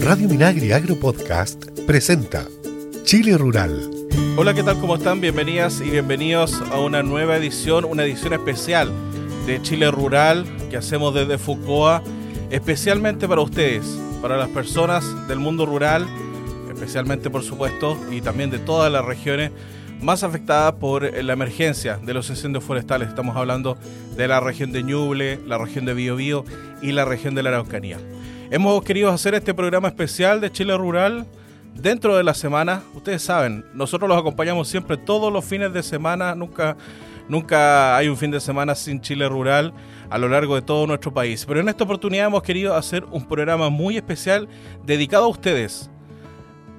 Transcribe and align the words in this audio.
Radio 0.00 0.28
Minagri 0.28 0.70
Agro 0.70 0.94
Podcast 0.94 1.80
presenta 1.80 2.46
Chile 3.02 3.36
Rural. 3.36 3.90
Hola, 4.36 4.54
¿qué 4.54 4.62
tal? 4.62 4.78
¿Cómo 4.78 4.94
están? 4.94 5.20
Bienvenidas 5.20 5.80
y 5.80 5.90
bienvenidos 5.90 6.62
a 6.70 6.78
una 6.78 7.02
nueva 7.02 7.36
edición, 7.36 7.84
una 7.84 8.04
edición 8.04 8.34
especial 8.34 8.92
de 9.46 9.60
Chile 9.62 9.90
Rural 9.90 10.46
que 10.70 10.76
hacemos 10.76 11.12
desde 11.12 11.38
Foucault, 11.38 12.06
especialmente 12.50 13.26
para 13.26 13.40
ustedes, 13.40 13.84
para 14.22 14.36
las 14.36 14.48
personas 14.50 15.04
del 15.26 15.40
mundo 15.40 15.66
rural, 15.66 16.06
especialmente 16.72 17.28
por 17.28 17.42
supuesto, 17.42 17.98
y 18.12 18.20
también 18.20 18.50
de 18.50 18.60
todas 18.60 18.92
las 18.92 19.04
regiones 19.04 19.50
más 20.00 20.22
afectadas 20.22 20.74
por 20.74 21.02
la 21.02 21.32
emergencia 21.32 21.96
de 21.96 22.14
los 22.14 22.30
incendios 22.30 22.62
forestales. 22.62 23.08
Estamos 23.08 23.36
hablando 23.36 23.76
de 24.16 24.28
la 24.28 24.38
región 24.38 24.70
de 24.70 24.84
Ñuble, 24.84 25.40
la 25.48 25.58
región 25.58 25.84
de 25.84 25.94
Biobío 25.94 26.44
y 26.80 26.92
la 26.92 27.04
región 27.04 27.34
de 27.34 27.42
la 27.42 27.50
Araucanía. 27.50 27.98
Hemos 28.50 28.84
querido 28.84 29.10
hacer 29.10 29.34
este 29.34 29.54
programa 29.54 29.88
especial 29.88 30.40
de 30.40 30.52
Chile 30.52 30.76
Rural 30.76 31.26
dentro 31.74 32.14
de 32.16 32.22
la 32.22 32.34
semana. 32.34 32.82
Ustedes 32.94 33.22
saben, 33.22 33.64
nosotros 33.72 34.06
los 34.06 34.18
acompañamos 34.18 34.68
siempre 34.68 34.98
todos 34.98 35.32
los 35.32 35.44
fines 35.44 35.72
de 35.72 35.82
semana, 35.82 36.34
nunca, 36.34 36.76
nunca 37.26 37.96
hay 37.96 38.06
un 38.08 38.18
fin 38.18 38.30
de 38.30 38.40
semana 38.40 38.74
sin 38.74 39.00
Chile 39.00 39.28
Rural 39.28 39.72
a 40.10 40.18
lo 40.18 40.28
largo 40.28 40.54
de 40.56 40.62
todo 40.62 40.86
nuestro 40.86 41.12
país. 41.12 41.44
Pero 41.46 41.60
en 41.60 41.70
esta 41.70 41.84
oportunidad 41.84 42.26
hemos 42.26 42.42
querido 42.42 42.76
hacer 42.76 43.04
un 43.10 43.26
programa 43.26 43.70
muy 43.70 43.96
especial 43.96 44.46
dedicado 44.84 45.24
a 45.24 45.28
ustedes, 45.28 45.90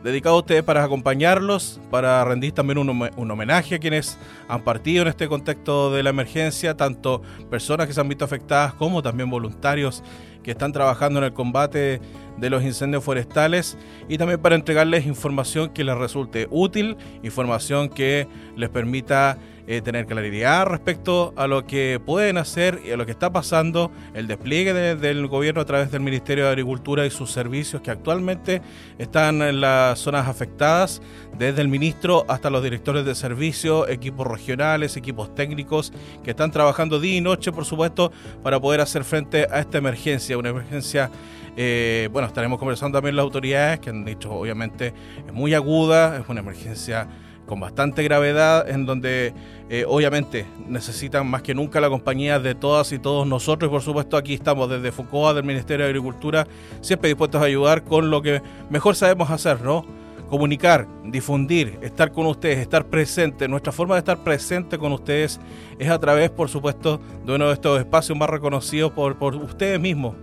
dedicado 0.04 0.36
a 0.36 0.40
ustedes 0.40 0.64
para 0.64 0.84
acompañarlos, 0.84 1.82
para 1.90 2.24
rendir 2.24 2.52
también 2.52 2.78
un, 2.78 3.32
homenaje 3.32 3.76
a 3.76 3.80
quienes 3.80 4.20
han 4.48 4.62
partido 4.62 5.02
en 5.02 5.08
este 5.08 5.28
contexto 5.28 5.92
de 5.92 6.04
la 6.04 6.12
emergencia, 6.12 6.78
tanto 6.78 7.24
personas 7.50 7.88
que 7.88 7.94
se 7.94 8.02
han 8.02 8.08
visto 8.08 8.24
afectadas 8.24 8.76
como 8.76 9.02
también 9.02 9.32
voluntarios 9.32 10.04
que 10.46 10.52
están 10.52 10.72
trabajando 10.72 11.18
en 11.18 11.26
el 11.26 11.34
combate 11.34 12.00
de 12.38 12.50
los 12.52 12.64
incendios 12.64 13.04
forestales 13.04 13.80
y 14.08 14.20
también 14.20 14.40
para 14.40 14.54
entregarles 14.54 15.08
información 15.08 15.72
que 15.72 15.84
les 15.84 15.98
resulte 15.98 16.48
útil, 16.52 16.98
información 17.24 17.90
que 17.90 18.28
les 18.56 18.70
permita 18.70 19.40
eh, 19.68 19.82
tener 19.82 20.06
claridad 20.06 20.66
respecto 20.68 21.34
a 21.36 21.48
lo 21.48 21.66
que 21.66 22.00
pueden 22.04 22.38
hacer 22.38 22.82
y 22.86 22.92
a 22.92 22.98
lo 22.98 23.06
que 23.06 23.12
está 23.12 23.32
pasando, 23.32 23.92
el 24.14 24.28
despliegue 24.28 24.74
del 24.74 25.28
gobierno 25.28 25.62
a 25.62 25.66
través 25.66 25.92
del 25.92 26.02
Ministerio 26.02 26.46
de 26.46 26.52
Agricultura 26.52 27.06
y 27.06 27.10
sus 27.10 27.32
servicios 27.32 27.82
que 27.82 27.92
actualmente 27.92 28.62
están 28.98 29.42
en 29.42 29.62
las 29.62 30.00
zonas 30.00 30.28
afectadas, 30.28 31.02
desde 31.38 31.62
el 31.62 31.68
ministro 31.68 32.26
hasta 32.28 32.50
los 32.50 32.64
directores 32.64 33.06
de 33.06 33.16
servicio, 33.16 33.88
equipos 33.88 34.28
regionales, 34.28 34.98
equipos 34.98 35.34
técnicos 35.34 35.92
que 36.24 36.32
están 36.32 36.52
trabajando 36.52 37.00
día 37.00 37.18
y 37.18 37.22
noche, 37.22 37.52
por 37.52 37.66
supuesto, 37.66 38.12
para 38.44 38.60
poder 38.60 38.82
hacer 38.82 39.04
frente 39.04 39.48
a 39.50 39.60
esta 39.60 39.78
emergencia, 39.78 40.38
una 40.38 40.50
emergencia 40.50 41.10
eh, 41.58 42.10
bueno, 42.12 42.28
estaremos 42.28 42.60
conversando 42.60 42.98
también 42.98 43.16
las 43.16 43.24
autoridades 43.24 43.80
que 43.80 43.90
han 43.90 44.04
dicho, 44.04 44.32
obviamente, 44.32 44.94
es 45.26 45.34
muy 45.34 45.54
aguda, 45.54 46.18
es 46.18 46.28
una 46.28 46.42
emergencia 46.42 47.08
con 47.46 47.60
bastante 47.60 48.04
gravedad, 48.04 48.68
en 48.70 48.86
donde 48.86 49.34
eh, 49.70 49.86
obviamente 49.88 50.46
necesitan 50.68 51.28
más 51.28 51.42
que 51.42 51.54
nunca 51.54 51.80
la 51.80 51.90
compañía 51.90 52.40
de 52.40 52.56
todas 52.56 52.92
y 52.92 53.00
todos 53.00 53.28
nosotros. 53.28 53.70
Y 53.70 53.72
por 53.72 53.82
supuesto 53.82 54.18
aquí 54.18 54.34
estamos 54.34 54.70
desde 54.70 54.92
FUCOA, 54.92 55.34
del 55.34 55.44
Ministerio 55.44 55.86
de 55.86 55.90
Agricultura, 55.90 56.48
siempre 56.82 57.10
dispuestos 57.10 57.42
a 57.42 57.46
ayudar 57.46 57.84
con 57.84 58.10
lo 58.10 58.22
que 58.22 58.42
mejor 58.70 58.96
sabemos 58.96 59.30
hacer, 59.30 59.62
¿no? 59.62 59.86
Comunicar, 60.30 60.88
difundir, 61.04 61.78
estar 61.82 62.12
con 62.12 62.26
ustedes, 62.26 62.58
estar 62.58 62.86
presente. 62.88 63.48
Nuestra 63.48 63.72
forma 63.72 63.96
de 63.96 64.00
estar 64.00 64.24
presente 64.24 64.78
con 64.78 64.92
ustedes 64.92 65.40
es 65.78 65.90
a 65.90 66.00
través, 66.00 66.32
por 66.32 66.50
supuesto, 66.50 67.00
de 67.26 67.36
uno 67.36 67.48
de 67.48 67.54
estos 67.54 67.80
espacios 67.80 68.18
más 68.18 68.30
reconocidos 68.30 68.92
por, 68.92 69.18
por 69.18 69.36
ustedes 69.36 69.80
mismos, 69.80 70.16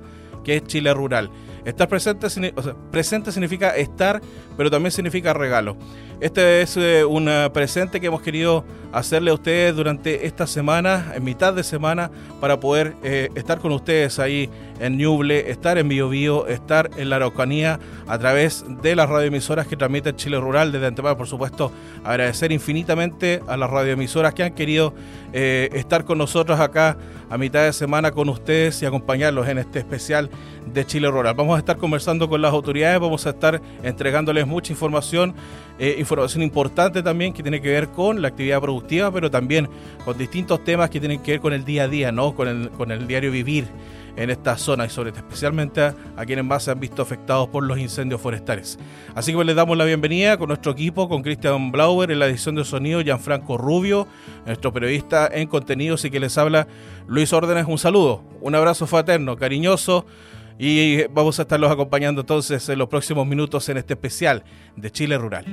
que 0.43 0.57
es 0.57 0.65
Chile 0.65 0.93
Rural. 0.93 1.31
Estar 1.65 1.89
presente, 1.89 2.27
presente 2.91 3.31
significa 3.31 3.77
estar, 3.77 4.21
pero 4.57 4.69
también 4.69 4.91
significa 4.91 5.33
regalo. 5.33 5.77
Este 6.23 6.63
es 6.63 6.77
eh, 6.77 7.05
un 7.05 7.29
eh, 7.29 7.51
presente 7.53 8.01
que 8.01 8.07
hemos 8.09 8.23
querido 8.23 8.65
hacerle 8.93 9.31
a 9.31 9.35
ustedes 9.35 9.75
durante 9.75 10.27
esta 10.27 10.47
semana, 10.47 11.13
en 11.15 11.25
mitad 11.25 11.53
de 11.53 11.65
semana, 11.65 12.11
para 12.41 12.61
poder 12.61 12.95
eh, 13.03 13.29
estar 13.37 13.59
con 13.59 13.73
ustedes 13.73 14.19
ahí 14.19 14.51
en 14.81 14.99
Ñuble, 14.99 15.51
estar 15.51 15.79
en 15.79 15.89
Bio, 15.89 16.47
estar 16.47 16.91
en 16.97 17.11
la 17.11 17.17
Araucanía 17.17 17.79
a 18.07 18.19
través 18.19 18.65
de 18.83 18.97
las 18.97 19.09
radioemisoras 19.09 19.67
que 19.67 19.77
transmiten 19.77 20.17
Chile 20.17 20.39
Rural. 20.39 20.73
Desde 20.73 20.87
antemano, 20.87 21.17
por 21.17 21.29
supuesto, 21.29 21.73
agradecer 22.05 22.53
infinitamente 22.53 23.41
a 23.47 23.57
las 23.57 23.71
radioemisoras 23.71 24.35
que 24.35 24.43
han 24.43 24.55
querido 24.55 24.95
estar 25.33 26.05
con 26.05 26.19
nosotros 26.19 26.61
acá 26.61 26.99
a 27.33 27.39
mitad 27.39 27.65
de 27.65 27.73
semana 27.73 28.11
con 28.11 28.29
ustedes 28.29 28.83
y 28.83 28.87
acompañarlos 28.87 29.49
en 29.49 29.57
este 29.57 29.79
especial 29.79 30.29
de 30.67 30.85
Chile 30.85 31.11
Rural. 31.11 31.35
Vamos 31.35 31.57
a 31.57 31.61
estar 31.61 31.79
conversando 31.79 32.29
con 32.29 32.43
las 32.43 32.53
autoridades, 32.53 33.01
vamos 33.01 33.27
a 33.27 33.31
estar 33.31 33.59
entregándoles 33.83 34.47
mucha 34.47 34.71
información, 34.71 35.35
eh, 35.79 35.97
información 35.99 36.43
importante 36.43 37.03
también 37.03 37.33
que 37.33 37.43
tiene 37.43 37.63
que 37.63 37.71
ver 37.71 37.89
con 37.89 38.21
la 38.21 38.29
actividad 38.29 38.61
productiva, 38.61 39.11
pero 39.11 39.31
también 39.31 39.67
con 40.05 40.19
distintos 40.19 40.63
temas 40.63 40.91
que 40.91 41.01
tienen 41.01 41.23
que 41.23 41.31
ver 41.31 41.41
con 41.41 41.55
el 41.55 41.65
día 41.65 41.85
a 41.85 41.89
día, 41.89 42.13
¿no? 42.13 42.35
con, 42.35 42.49
el, 42.49 42.69
con 42.69 42.93
el 42.93 43.07
diario 43.07 43.33
vivir 43.33 43.67
en 44.17 44.31
esta 44.31 44.57
zona 44.57 44.87
y 44.87 44.91
sobre 44.91 45.11
especialmente 45.11 45.81
a, 45.83 45.95
quienes 46.27 46.45
más 46.45 46.65
se 46.65 46.71
han 46.71 46.81
visto 46.81 47.03
afectados 47.03 47.49
por 47.49 47.65
los 47.65 47.79
incendios 47.79 48.21
forestales. 48.21 48.79
Así 49.15 49.33
que 49.33 49.37
pues 49.37 49.47
les 49.47 49.57
damos 49.57 49.77
la 49.77 49.85
bienvenida 49.85 50.37
con 50.37 50.49
nuestro 50.49 50.73
equipo, 50.73 51.09
con 51.09 51.23
Christian 51.23 51.73
Blauer 51.73 52.11
en 52.11 52.19
la 52.19 52.27
edición 52.27 52.55
de 52.55 52.65
sonido, 52.65 53.01
Gianfranco 53.01 53.59
Rubio, 53.59 54.07
nuestro 54.47 54.73
periodista 54.73 55.29
en 55.33 55.49
contenidos 55.49 56.05
y 56.05 56.11
que 56.11 56.21
les 56.21 56.37
habla 56.39 56.67
Luis 57.07 57.33
Órdenes. 57.33 57.67
Un 57.67 57.79
saludo, 57.79 58.23
un 58.41 58.55
abrazo 58.55 58.87
fraterno, 58.87 59.37
cariñoso 59.37 60.07
y 60.59 61.05
vamos 61.09 61.39
a 61.39 61.43
estarlos 61.43 61.71
acompañando 61.71 62.21
entonces 62.21 62.69
en 62.69 62.79
los 62.79 62.89
próximos 62.89 63.27
minutos 63.27 63.69
en 63.69 63.79
este 63.79 63.95
especial 63.95 64.45
de 64.77 64.91
Chile 64.91 65.19
Rural. 65.19 65.45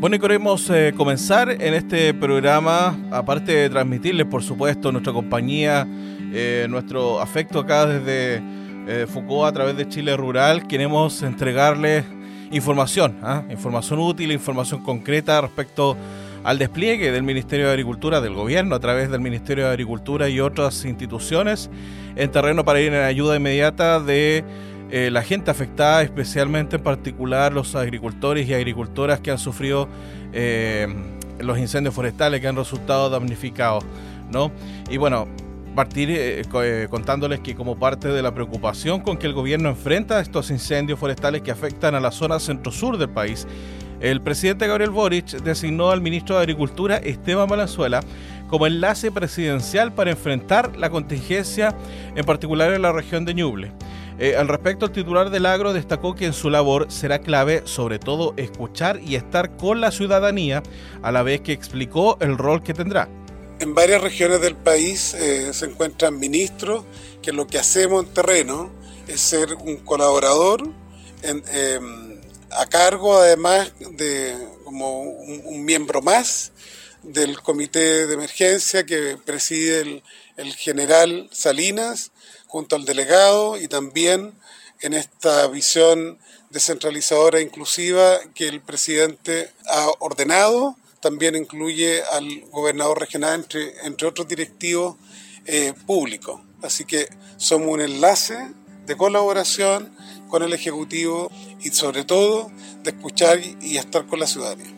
Bueno, 0.00 0.16
y 0.16 0.18
queremos 0.18 0.68
eh, 0.70 0.92
comenzar 0.96 1.50
en 1.50 1.72
este 1.72 2.12
programa, 2.12 2.94
aparte 3.10 3.52
de 3.52 3.70
transmitirles, 3.70 4.26
por 4.26 4.42
supuesto, 4.42 4.92
nuestra 4.92 5.12
compañía, 5.12 5.86
eh, 6.34 6.66
nuestro 6.68 7.20
afecto 7.20 7.60
acá 7.60 7.86
desde 7.86 8.42
eh, 8.88 9.06
Foucault 9.08 9.48
a 9.48 9.52
través 9.52 9.76
de 9.76 9.88
Chile 9.88 10.16
Rural, 10.16 10.66
queremos 10.66 11.22
entregarles 11.22 12.04
información, 12.50 13.16
¿ah? 13.22 13.44
información 13.50 14.00
útil, 14.00 14.32
información 14.32 14.82
concreta 14.82 15.40
respecto 15.40 15.96
al 16.42 16.58
despliegue 16.58 17.10
del 17.10 17.22
Ministerio 17.22 17.66
de 17.66 17.72
Agricultura, 17.72 18.20
del 18.20 18.34
gobierno, 18.34 18.74
a 18.74 18.80
través 18.80 19.10
del 19.10 19.20
Ministerio 19.20 19.64
de 19.64 19.70
Agricultura 19.70 20.28
y 20.28 20.40
otras 20.40 20.84
instituciones 20.84 21.70
en 22.16 22.30
terreno 22.30 22.64
para 22.64 22.80
ir 22.80 22.92
en 22.92 23.02
ayuda 23.02 23.36
inmediata 23.36 24.00
de 24.00 24.44
eh, 24.90 25.10
la 25.10 25.22
gente 25.22 25.50
afectada, 25.50 26.02
especialmente 26.02 26.76
en 26.76 26.82
particular 26.82 27.52
los 27.52 27.74
agricultores 27.74 28.46
y 28.46 28.54
agricultoras 28.54 29.20
que 29.20 29.30
han 29.30 29.38
sufrido 29.38 29.88
eh, 30.32 30.86
los 31.38 31.58
incendios 31.58 31.94
forestales 31.94 32.40
que 32.40 32.48
han 32.48 32.56
resultado 32.56 33.08
damnificados. 33.08 33.84
¿no? 34.30 34.52
Y 34.90 34.98
bueno, 34.98 35.26
partir 35.74 36.08
eh, 36.10 36.86
contándoles 36.88 37.40
que 37.40 37.54
como 37.54 37.76
parte 37.76 38.08
de 38.08 38.22
la 38.22 38.34
preocupación 38.34 39.00
con 39.00 39.16
que 39.16 39.26
el 39.26 39.32
gobierno 39.32 39.68
enfrenta 39.68 40.20
estos 40.20 40.50
incendios 40.50 40.98
forestales 40.98 41.42
que 41.42 41.50
afectan 41.50 41.94
a 41.94 42.00
la 42.00 42.10
zona 42.10 42.38
centro-sur 42.38 42.96
del 42.96 43.10
país, 43.10 43.46
el 44.00 44.20
presidente 44.20 44.66
Gabriel 44.66 44.90
Boric 44.90 45.26
designó 45.42 45.90
al 45.90 46.00
ministro 46.00 46.36
de 46.36 46.42
Agricultura 46.42 46.96
Esteban 46.96 47.48
Valenzuela 47.48 48.00
como 48.48 48.66
enlace 48.66 49.10
presidencial 49.10 49.92
para 49.92 50.10
enfrentar 50.10 50.76
la 50.76 50.90
contingencia, 50.90 51.74
en 52.14 52.24
particular 52.24 52.72
en 52.72 52.82
la 52.82 52.92
región 52.92 53.24
de 53.24 53.34
Ñuble. 53.34 53.72
Eh, 54.18 54.36
al 54.36 54.46
respecto, 54.46 54.86
el 54.86 54.92
titular 54.92 55.30
del 55.30 55.46
agro 55.46 55.72
destacó 55.72 56.14
que 56.14 56.26
en 56.26 56.34
su 56.34 56.50
labor 56.50 56.86
será 56.88 57.18
clave 57.18 57.62
sobre 57.64 57.98
todo 57.98 58.34
escuchar 58.36 59.00
y 59.04 59.16
estar 59.16 59.56
con 59.56 59.80
la 59.80 59.90
ciudadanía, 59.90 60.62
a 61.02 61.10
la 61.10 61.22
vez 61.22 61.40
que 61.40 61.52
explicó 61.52 62.16
el 62.20 62.38
rol 62.38 62.62
que 62.62 62.74
tendrá. 62.74 63.08
En 63.60 63.74
varias 63.74 64.02
regiones 64.02 64.40
del 64.40 64.56
país 64.56 65.14
eh, 65.14 65.52
se 65.52 65.66
encuentran 65.66 66.18
ministros 66.18 66.84
que 67.22 67.32
lo 67.32 67.46
que 67.46 67.58
hacemos 67.58 68.04
en 68.04 68.12
terreno 68.12 68.70
es 69.08 69.20
ser 69.20 69.54
un 69.54 69.76
colaborador 69.78 70.68
em, 71.22 72.20
a 72.50 72.66
cargo 72.66 73.16
además 73.16 73.72
de 73.78 74.36
como 74.64 75.02
un 75.02 75.64
miembro 75.64 76.02
más 76.02 76.52
del 77.04 77.40
comité 77.42 78.06
de 78.06 78.14
emergencia 78.14 78.84
que 78.84 79.18
preside 79.24 80.02
el, 80.36 80.54
general 80.54 81.28
Salinas 81.32 82.10
junto 82.46 82.76
al 82.76 82.84
delegado 82.84 83.58
y 83.58 83.68
también 83.68 84.34
en 84.80 84.94
esta 84.94 85.46
visión 85.48 86.18
descentralizadora 86.50 87.38
e 87.38 87.42
inclusiva 87.42 88.18
que 88.34 88.48
el 88.48 88.60
presidente 88.60 89.52
ha 89.66 89.90
ordenado, 89.98 90.76
también 91.04 91.36
incluye 91.36 92.02
al 92.12 92.46
gobernador 92.50 92.98
regional, 92.98 93.34
entre, 93.34 93.74
entre 93.84 94.08
otros 94.08 94.26
directivos 94.26 94.96
eh, 95.44 95.74
públicos. 95.86 96.40
Así 96.62 96.86
que 96.86 97.08
somos 97.36 97.68
un 97.68 97.82
enlace 97.82 98.38
de 98.86 98.96
colaboración 98.96 99.94
con 100.28 100.42
el 100.42 100.54
Ejecutivo 100.54 101.30
y 101.60 101.68
sobre 101.68 102.04
todo 102.04 102.50
de 102.82 102.90
escuchar 102.90 103.38
y 103.60 103.76
estar 103.76 104.06
con 104.06 104.18
la 104.18 104.26
ciudadanía. 104.26 104.73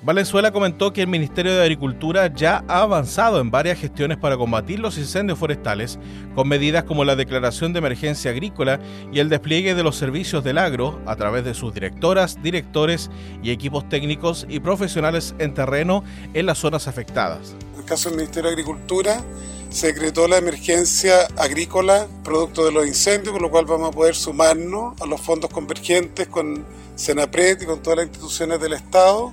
Valenzuela 0.00 0.52
comentó 0.52 0.92
que 0.92 1.02
el 1.02 1.08
Ministerio 1.08 1.52
de 1.56 1.60
Agricultura 1.60 2.32
ya 2.32 2.64
ha 2.68 2.82
avanzado 2.82 3.40
en 3.40 3.50
varias 3.50 3.80
gestiones 3.80 4.16
para 4.16 4.36
combatir 4.36 4.78
los 4.78 4.96
incendios 4.96 5.40
forestales, 5.40 5.98
con 6.36 6.46
medidas 6.46 6.84
como 6.84 7.04
la 7.04 7.16
declaración 7.16 7.72
de 7.72 7.80
emergencia 7.80 8.30
agrícola 8.30 8.78
y 9.12 9.18
el 9.18 9.28
despliegue 9.28 9.74
de 9.74 9.82
los 9.82 9.96
servicios 9.96 10.44
del 10.44 10.58
agro 10.58 11.00
a 11.04 11.16
través 11.16 11.44
de 11.44 11.52
sus 11.52 11.74
directoras, 11.74 12.40
directores 12.40 13.10
y 13.42 13.50
equipos 13.50 13.88
técnicos 13.88 14.46
y 14.48 14.60
profesionales 14.60 15.34
en 15.40 15.52
terreno 15.52 16.04
en 16.32 16.46
las 16.46 16.58
zonas 16.58 16.86
afectadas. 16.86 17.56
En 17.74 17.80
el 17.80 17.84
caso 17.84 18.08
del 18.08 18.18
Ministerio 18.18 18.50
de 18.50 18.54
Agricultura, 18.54 19.20
se 19.68 19.88
decretó 19.88 20.28
la 20.28 20.38
emergencia 20.38 21.26
agrícola 21.36 22.06
producto 22.22 22.64
de 22.64 22.70
los 22.70 22.86
incendios, 22.86 23.32
con 23.32 23.42
lo 23.42 23.50
cual 23.50 23.64
vamos 23.64 23.88
a 23.88 23.90
poder 23.90 24.14
sumarnos 24.14 24.98
a 25.02 25.06
los 25.06 25.20
fondos 25.20 25.50
convergentes 25.50 26.28
con 26.28 26.64
Senapred 26.94 27.60
y 27.60 27.66
con 27.66 27.82
todas 27.82 27.98
las 27.98 28.06
instituciones 28.06 28.60
del 28.60 28.74
Estado 28.74 29.32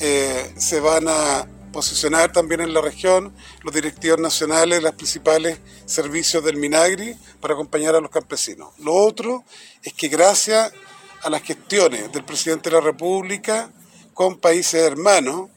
eh, 0.00 0.52
se 0.56 0.80
van 0.80 1.08
a 1.08 1.46
posicionar 1.72 2.32
también 2.32 2.60
en 2.60 2.74
la 2.74 2.80
región 2.80 3.34
los 3.62 3.74
directivos 3.74 4.20
nacionales 4.20 4.78
de 4.78 4.82
los 4.82 4.94
principales 4.94 5.58
servicios 5.86 6.44
del 6.44 6.56
Minagri 6.56 7.16
para 7.40 7.54
acompañar 7.54 7.94
a 7.94 8.00
los 8.00 8.10
campesinos. 8.10 8.72
Lo 8.78 8.94
otro 8.94 9.44
es 9.82 9.92
que 9.94 10.08
gracias 10.08 10.72
a 11.22 11.30
las 11.30 11.42
gestiones 11.42 12.12
del 12.12 12.24
presidente 12.24 12.68
de 12.68 12.76
la 12.76 12.82
República 12.82 13.70
con 14.12 14.38
países 14.38 14.82
hermanos, 14.82 15.50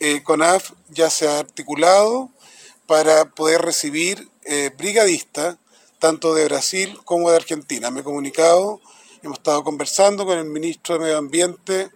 eh, 0.00 0.22
CONAF 0.22 0.72
ya 0.90 1.08
se 1.08 1.26
ha 1.26 1.38
articulado 1.38 2.30
para 2.86 3.24
poder 3.24 3.62
recibir 3.62 4.28
eh, 4.44 4.70
brigadistas 4.76 5.56
tanto 5.98 6.34
de 6.34 6.44
Brasil 6.44 6.98
como 7.04 7.30
de 7.30 7.36
Argentina. 7.36 7.90
Me 7.90 8.00
he 8.00 8.04
comunicado, 8.04 8.80
hemos 9.22 9.38
estado 9.38 9.64
conversando 9.64 10.26
con 10.26 10.38
el 10.38 10.44
ministro 10.44 10.94
de 10.94 11.00
Medio 11.00 11.16
Ambiente 11.16 11.90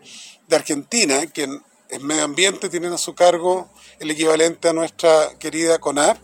de 0.49 0.57
Argentina, 0.57 1.27
quien 1.27 1.63
en 1.89 2.07
medio 2.07 2.25
ambiente 2.25 2.69
tienen 2.69 2.93
a 2.93 2.99
su 2.99 3.15
cargo 3.15 3.69
el 3.99 4.11
equivalente 4.11 4.69
a 4.69 4.73
nuestra 4.73 5.39
querida 5.39 5.79
CONAP 5.79 6.19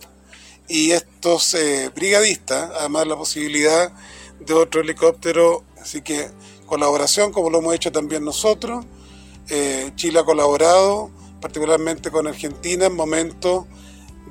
y 0.69 0.93
estos 0.93 1.55
eh, 1.55 1.91
brigadistas, 1.95 2.71
además 2.79 3.07
la 3.07 3.17
posibilidad 3.17 3.93
de 4.41 4.55
otro 4.55 4.81
helicóptero, 4.81 5.65
así 5.81 6.03
que 6.03 6.31
colaboración 6.67 7.33
como 7.33 7.51
lo 7.51 7.59
hemos 7.59 7.75
hecho 7.75 7.93
también 7.93 8.25
nosotros. 8.25 8.85
Eh, 9.49 9.93
Chile 9.97 10.21
ha 10.21 10.25
colaborado 10.25 11.11
particularmente 11.41 12.11
con 12.11 12.27
Argentina 12.27 12.87
en 12.87 12.97
momentos 12.97 13.67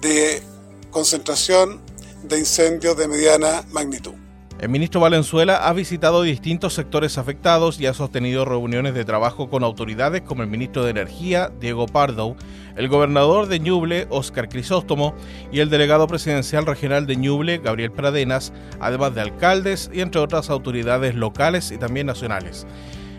de 0.01 0.41
concentración 0.89 1.81
de 2.24 2.39
incendios 2.39 2.97
de 2.97 3.07
mediana 3.07 3.63
magnitud. 3.71 4.23
El 4.63 4.69
ministro 4.69 5.01
Valenzuela 5.01 5.68
ha 5.68 5.74
visitado 5.74 6.21
distintos 6.21 6.74
sectores 6.74 7.18
afectados 7.18 7.81
y 7.81 7.86
ha 7.86 7.94
sostenido 7.94 8.45
reuniones 8.45 8.94
de 8.94 9.04
trabajo 9.04 9.50
con 9.50 9.62
autoridades 9.62 10.21
como 10.21 10.42
el 10.42 10.48
ministro 10.48 10.86
de 10.86 10.92
Energía, 10.92 11.51
Diego 11.60 11.86
Pardo, 11.86 12.38
el 12.77 12.88
gobernador 12.88 13.48
de 13.48 13.60
Ñuble, 13.60 14.07
Óscar 14.10 14.48
Crisóstomo, 14.48 15.15
y 15.51 15.60
el 15.60 15.69
delegado 15.69 16.07
presidencial 16.07 16.65
regional 16.65 17.06
de 17.07 17.18
Ñuble, 17.18 17.57
Gabriel 17.57 17.92
Pradenas, 17.92 18.54
además 18.80 19.13
de 19.13 19.19
alcaldes 19.19 19.92
y 19.94 20.00
entre 20.00 20.21
otras 20.21 20.50
autoridades 20.50 21.13
locales 21.13 21.69
y 21.69 21.77
también 21.77 22.07
nacionales. 22.07 22.65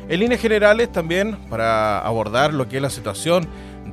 En 0.08 0.20
líneas 0.20 0.40
generales 0.40 0.92
también, 0.92 1.36
para 1.50 1.98
abordar 1.98 2.54
lo 2.54 2.68
que 2.68 2.76
es 2.76 2.82
la 2.82 2.88
situación 2.88 3.46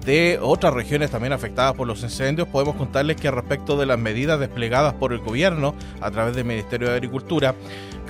de 0.06 0.39
otras 0.42 0.74
regiones 0.74 1.12
también 1.12 1.33
afectadas 1.33 1.74
por 1.74 1.88
los 1.88 2.01
incendios, 2.03 2.48
podemos 2.48 2.75
contarles 2.75 3.18
que 3.18 3.30
respecto 3.30 3.77
de 3.77 3.86
las 3.86 4.00
medidas 4.00 4.39
desplegadas 4.39 4.94
por 4.94 5.13
el 5.13 5.19
gobierno 5.19 5.75
a 6.00 6.09
través 6.12 6.36
del 6.36 6.45
Ministerio 6.45 6.89
de 6.89 6.95
Agricultura, 6.95 7.56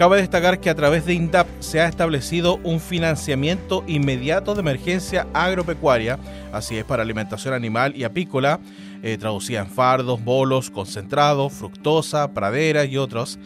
cabe 0.02 0.18
destacar 0.18 0.60
que 0.60 0.72
a 0.72 0.74
través 0.74 1.06
de 1.06 1.14
INDAP 1.14 1.46
se 1.60 1.80
ha 1.80 1.88
establecido 1.88 2.60
un 2.64 2.80
financiamiento 2.80 3.84
inmediato 3.86 4.56
de 4.56 4.62
emergencia 4.62 5.28
agropecuaria, 5.32 6.18
así 6.52 6.76
es 6.76 6.84
para 6.86 7.04
alimentación 7.04 7.54
animal 7.54 7.96
y 7.96 8.04
apícola, 8.04 8.60
eh, 9.04 9.20
traducida 9.20 9.60
en 9.60 9.68
fardos, 9.68 10.24
bolos, 10.24 10.72
concentrados, 10.72 11.54
fructosa, 11.54 12.34
praderas 12.34 12.88
y 12.88 12.98
otros 12.98 13.38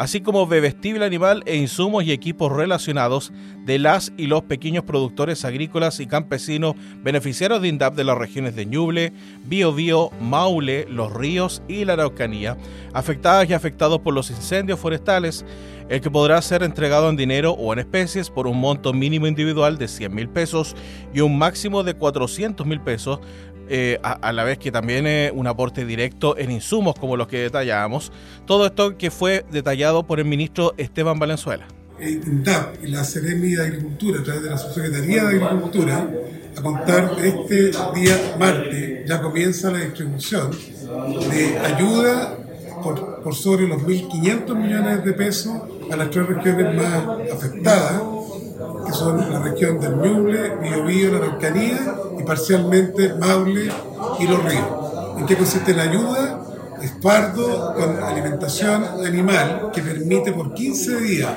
así 0.00 0.22
como 0.22 0.46
bebestible 0.46 1.04
animal 1.04 1.42
e 1.44 1.56
insumos 1.56 2.04
y 2.04 2.12
equipos 2.12 2.50
relacionados 2.50 3.34
de 3.66 3.78
las 3.78 4.14
y 4.16 4.28
los 4.28 4.42
pequeños 4.44 4.82
productores 4.84 5.44
agrícolas 5.44 6.00
y 6.00 6.06
campesinos 6.06 6.74
beneficiarios 7.02 7.60
de 7.60 7.68
INDAP 7.68 7.94
de 7.96 8.04
las 8.04 8.16
regiones 8.16 8.56
de 8.56 8.64
Ñuble, 8.64 9.12
Biobío, 9.44 10.10
Maule, 10.18 10.86
Los 10.88 11.12
Ríos 11.12 11.62
y 11.68 11.84
la 11.84 11.92
Araucanía, 11.92 12.56
afectadas 12.94 13.50
y 13.50 13.52
afectados 13.52 14.00
por 14.00 14.14
los 14.14 14.30
incendios 14.30 14.80
forestales, 14.80 15.44
el 15.90 16.00
que 16.00 16.10
podrá 16.10 16.40
ser 16.40 16.62
entregado 16.62 17.10
en 17.10 17.16
dinero 17.16 17.50
o 17.52 17.72
en 17.72 17.80
especies 17.80 18.30
por 18.30 18.46
un 18.46 18.58
monto 18.58 18.92
mínimo 18.92 19.26
individual 19.26 19.76
de 19.76 19.88
100 19.88 20.14
mil 20.14 20.28
pesos 20.28 20.76
y 21.12 21.20
un 21.20 21.36
máximo 21.36 21.82
de 21.82 21.94
400 21.94 22.64
mil 22.64 22.80
pesos, 22.80 23.18
eh, 23.68 23.98
a, 24.02 24.32
la 24.32 24.44
vez 24.44 24.58
que 24.58 24.70
también 24.70 25.06
es 25.06 25.32
un 25.34 25.48
aporte 25.48 25.84
directo 25.84 26.38
en 26.38 26.52
insumos 26.52 26.94
como 26.94 27.16
los 27.16 27.26
que 27.26 27.38
detallábamos. 27.38 28.12
Todo 28.46 28.66
esto 28.66 28.96
que 28.96 29.10
fue 29.10 29.44
detallado 29.50 30.06
por 30.06 30.20
el 30.20 30.26
ministro 30.26 30.74
Esteban 30.76 31.18
Valenzuela. 31.18 31.66
INDAP 32.00 32.84
y 32.84 32.88
la 32.88 33.04
Seremi 33.04 33.54
de 33.54 33.62
Agricultura, 33.62 34.20
a 34.20 34.22
través 34.22 34.42
de 34.44 34.50
la 34.50 34.58
Subsecretaría 34.58 35.24
de 35.24 35.44
Agricultura, 35.44 36.08
a 36.56 36.62
contar 36.62 37.16
de 37.16 37.28
este 37.28 37.70
día 37.94 38.36
martes, 38.38 39.08
ya 39.08 39.20
comienza 39.20 39.70
la 39.70 39.80
distribución 39.80 40.50
de 41.30 41.58
ayuda 41.58 42.38
por, 42.82 43.22
por 43.22 43.34
sobre 43.34 43.66
los 43.68 43.82
1.500 43.82 44.54
millones 44.56 45.04
de 45.04 45.12
pesos 45.12 45.54
a 45.90 45.96
las 45.96 46.10
tres 46.10 46.26
regiones 46.26 46.74
más 46.76 47.30
afectadas 47.32 48.02
que 48.86 48.92
son 48.92 49.18
la 49.30 49.40
región 49.40 49.80
del 49.80 49.96
Ñuble, 49.96 50.56
Biobío, 50.62 51.12
la 51.12 51.18
Araucanía 51.18 51.94
y 52.18 52.22
parcialmente 52.22 53.14
Maule 53.14 53.70
y 54.18 54.26
Los 54.26 54.44
Ríos. 54.44 54.66
¿En 55.18 55.26
qué 55.26 55.36
consiste 55.36 55.74
la 55.74 55.84
ayuda? 55.84 56.46
Es 56.82 56.92
pardo 56.92 57.74
con 57.74 58.02
alimentación 58.02 58.84
animal 59.04 59.70
que 59.72 59.82
permite 59.82 60.32
por 60.32 60.54
15 60.54 61.00
días 61.00 61.32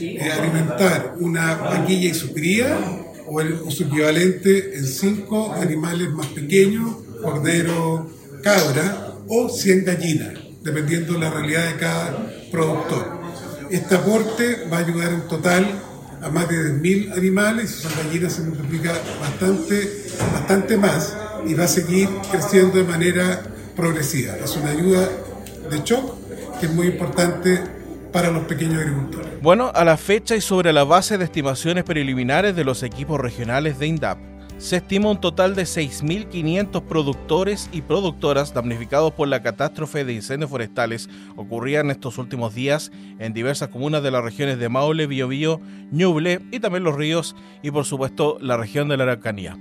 eh, 0.00 0.30
alimentar 0.32 1.14
una 1.20 1.54
vaquilla 1.56 2.08
y 2.08 2.14
su 2.14 2.32
cría 2.32 2.78
o, 3.26 3.40
el, 3.40 3.70
su 3.70 3.84
equivalente 3.84 4.76
en 4.76 4.86
5 4.86 5.52
animales 5.52 6.10
más 6.10 6.28
pequeños, 6.28 6.96
cordero, 7.22 8.08
cabra 8.42 9.12
o 9.28 9.48
100 9.48 9.84
gallinas, 9.84 10.34
dependiendo 10.66 11.14
de 11.14 11.20
la 11.20 11.30
realidad 11.30 11.64
de 11.66 11.76
cada 11.76 12.26
productor. 12.50 13.20
Este 13.70 13.94
aporte 13.94 14.66
va 14.70 14.78
a 14.78 14.80
ayudar 14.80 15.12
en 15.12 15.28
total 15.28 15.64
a 16.20 16.28
más 16.28 16.48
de 16.48 16.56
10.000 16.56 17.16
animales 17.16 17.70
y 17.70 17.82
sus 17.82 17.96
gallinas 17.96 18.32
se 18.32 18.42
multiplica 18.42 18.92
bastante, 19.20 20.08
bastante 20.32 20.76
más 20.76 21.16
y 21.46 21.54
va 21.54 21.64
a 21.64 21.68
seguir 21.68 22.08
creciendo 22.30 22.78
de 22.78 22.84
manera 22.84 23.42
progresiva. 23.76 24.34
Es 24.42 24.56
una 24.56 24.70
ayuda 24.70 25.08
de 25.70 25.82
shock 25.84 26.58
que 26.58 26.66
es 26.66 26.72
muy 26.72 26.88
importante 26.88 27.60
para 28.12 28.30
los 28.30 28.44
pequeños 28.44 28.78
agricultores. 28.82 29.28
Bueno, 29.42 29.70
a 29.72 29.84
la 29.84 29.96
fecha 29.96 30.34
y 30.34 30.40
sobre 30.40 30.72
la 30.72 30.84
base 30.84 31.16
de 31.16 31.24
estimaciones 31.24 31.84
preliminares 31.84 32.56
de 32.56 32.64
los 32.64 32.82
equipos 32.82 33.20
regionales 33.20 33.78
de 33.78 33.86
INDAP, 33.86 34.18
se 34.58 34.76
estima 34.76 35.10
un 35.10 35.20
total 35.20 35.54
de 35.54 35.64
6.500 35.64 36.82
productores 36.82 37.68
y 37.72 37.82
productoras 37.82 38.54
damnificados 38.54 39.12
por 39.12 39.28
la 39.28 39.42
catástrofe 39.42 40.04
de 40.04 40.14
incendios 40.14 40.50
forestales 40.50 41.10
ocurrida 41.36 41.80
en 41.80 41.90
estos 41.90 42.18
últimos 42.18 42.54
días 42.54 42.90
en 43.18 43.34
diversas 43.34 43.68
comunas 43.68 44.02
de 44.02 44.10
las 44.10 44.24
regiones 44.24 44.58
de 44.58 44.68
Maule, 44.68 45.06
Biobío, 45.06 45.60
Ñuble 45.90 46.40
y 46.50 46.60
también 46.60 46.84
los 46.84 46.96
ríos 46.96 47.36
y 47.62 47.70
por 47.70 47.84
supuesto 47.84 48.38
la 48.40 48.56
región 48.56 48.88
de 48.88 48.96
la 48.96 49.04
Araucanía. 49.04 49.58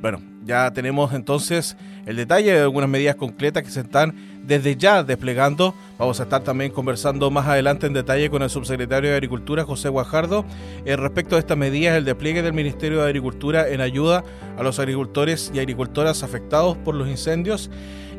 Bueno, 0.00 0.22
ya 0.44 0.72
tenemos 0.72 1.12
entonces 1.12 1.76
el 2.06 2.16
detalle 2.16 2.52
de 2.52 2.60
algunas 2.60 2.88
medidas 2.88 3.16
concretas 3.16 3.64
que 3.64 3.70
se 3.70 3.80
están 3.80 4.14
desde 4.48 4.76
ya 4.76 5.04
desplegando. 5.04 5.74
Vamos 5.98 6.18
a 6.20 6.22
estar 6.22 6.42
también 6.42 6.72
conversando 6.72 7.30
más 7.30 7.46
adelante 7.46 7.86
en 7.86 7.92
detalle 7.92 8.30
con 8.30 8.42
el 8.42 8.48
subsecretario 8.48 9.10
de 9.10 9.16
Agricultura, 9.16 9.64
José 9.64 9.90
Guajardo, 9.90 10.46
eh, 10.86 10.96
respecto 10.96 11.36
a 11.36 11.38
estas 11.38 11.58
medidas, 11.58 11.96
el 11.96 12.06
despliegue 12.06 12.42
del 12.42 12.54
Ministerio 12.54 13.02
de 13.02 13.04
Agricultura 13.04 13.68
en 13.68 13.82
ayuda 13.82 14.24
a 14.56 14.62
los 14.62 14.78
agricultores 14.78 15.52
y 15.54 15.58
agricultoras 15.58 16.22
afectados 16.22 16.78
por 16.78 16.94
los 16.94 17.08
incendios. 17.08 17.70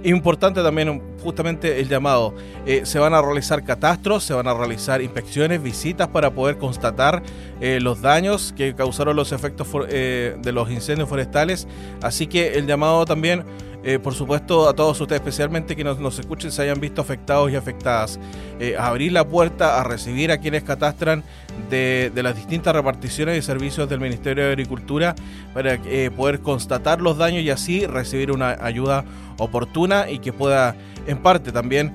Importante 0.04 0.62
también 0.62 1.02
justamente 1.22 1.80
el 1.80 1.90
llamado. 1.90 2.34
Eh, 2.66 2.82
se 2.86 3.00
van 3.00 3.14
a 3.14 3.22
realizar 3.22 3.66
catastros, 3.66 4.24
se 4.24 4.34
van 4.34 4.48
a 4.48 4.54
realizar 4.54 5.02
inspecciones, 5.02 5.62
visitas 5.62 6.08
para 6.08 6.30
poder 6.30 6.58
constatar 6.58 7.24
eh, 7.60 7.80
los 7.82 8.02
daños 8.02 8.54
que 8.56 8.76
causaron 8.76 9.16
los 9.16 9.34
efectos 9.34 9.68
de 9.90 10.52
los 10.54 10.70
incendios 10.70 11.10
forestales. 11.10 11.68
Así 12.02 12.28
que 12.28 12.54
el 12.54 12.66
llamado 12.66 13.04
también 13.04 13.44
eh, 13.82 13.98
por 13.98 14.14
supuesto, 14.14 14.68
a 14.68 14.74
todos 14.74 15.00
ustedes, 15.00 15.22
especialmente 15.22 15.76
que 15.76 15.86
nos, 15.86 16.20
escuchen, 16.20 16.52
se 16.52 16.62
hayan 16.64 16.82
visto 16.82 17.00
afectados 17.02 17.50
y 17.50 17.56
afectadas, 17.56 18.20
eh, 18.60 18.76
abrir 18.78 19.14
la 19.14 19.26
puerta, 19.26 19.80
a 19.80 19.84
recibir 19.86 20.32
a 20.32 20.38
quienes 20.38 20.64
catastran 20.64 21.24
de, 21.70 22.12
las 22.16 22.36
distintas 22.36 22.76
reparticiones 22.76 23.38
y 23.38 23.42
servicios 23.42 23.90
del 23.90 24.02
Ministerio 24.02 24.44
de 24.44 24.50
Agricultura 24.50 25.16
para 25.54 25.76
eh, 25.86 26.12
poder 26.16 26.42
constatar 26.42 27.00
los 27.00 27.18
daños 27.18 27.42
y 27.42 27.50
así 27.50 27.86
recibir 27.86 28.32
una 28.32 28.58
ayuda 28.62 29.06
oportuna 29.38 30.10
y 30.10 30.20
que 30.20 30.34
pueda 30.34 30.76
en 31.08 31.18
parte 31.20 31.52
también 31.54 31.94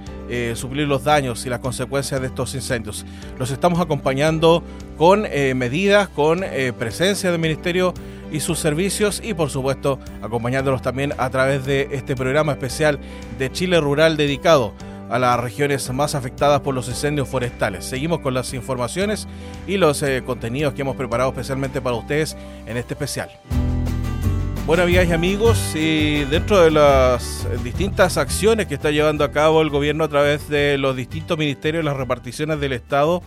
suplir 0.54 0.88
los 0.88 1.04
daños 1.04 1.44
y 1.44 1.50
las 1.50 1.60
consecuencias 1.60 2.20
de 2.20 2.26
estos 2.28 2.54
incendios. 2.54 3.04
Los 3.38 3.50
estamos 3.50 3.78
acompañando 3.78 4.64
con 4.96 5.22
medidas, 5.22 6.08
con 6.08 6.42
presencia 6.78 7.30
del 7.30 7.38
Ministerio 7.38 7.92
y 8.34 8.40
sus 8.40 8.58
servicios 8.58 9.22
y 9.22 9.32
por 9.32 9.48
supuesto 9.48 10.00
acompañándolos 10.20 10.82
también 10.82 11.12
a 11.18 11.30
través 11.30 11.64
de 11.64 11.88
este 11.92 12.16
programa 12.16 12.50
especial 12.52 12.98
de 13.38 13.52
Chile 13.52 13.80
Rural 13.80 14.16
dedicado 14.16 14.74
a 15.08 15.20
las 15.20 15.38
regiones 15.38 15.88
más 15.92 16.16
afectadas 16.16 16.60
por 16.60 16.74
los 16.74 16.88
incendios 16.88 17.28
forestales. 17.28 17.84
Seguimos 17.84 18.18
con 18.18 18.34
las 18.34 18.52
informaciones 18.52 19.28
y 19.68 19.76
los 19.76 20.02
eh, 20.02 20.24
contenidos 20.26 20.74
que 20.74 20.82
hemos 20.82 20.96
preparado 20.96 21.30
especialmente 21.30 21.80
para 21.80 21.94
ustedes 21.94 22.36
en 22.66 22.76
este 22.76 22.94
especial. 22.94 23.30
Buenas 24.66 24.84
amigas 24.84 25.06
y 25.06 25.12
amigos, 25.12 25.76
y 25.76 26.24
dentro 26.24 26.58
de 26.58 26.70
las 26.70 27.46
distintas 27.62 28.16
acciones 28.16 28.66
que 28.66 28.74
está 28.74 28.90
llevando 28.90 29.22
a 29.22 29.30
cabo 29.30 29.60
el 29.60 29.68
gobierno 29.68 30.04
a 30.04 30.08
través 30.08 30.48
de 30.48 30.78
los 30.78 30.96
distintos 30.96 31.38
ministerios 31.38 31.82
y 31.82 31.84
las 31.84 31.96
reparticiones 31.96 32.58
del 32.58 32.72
Estado, 32.72 33.22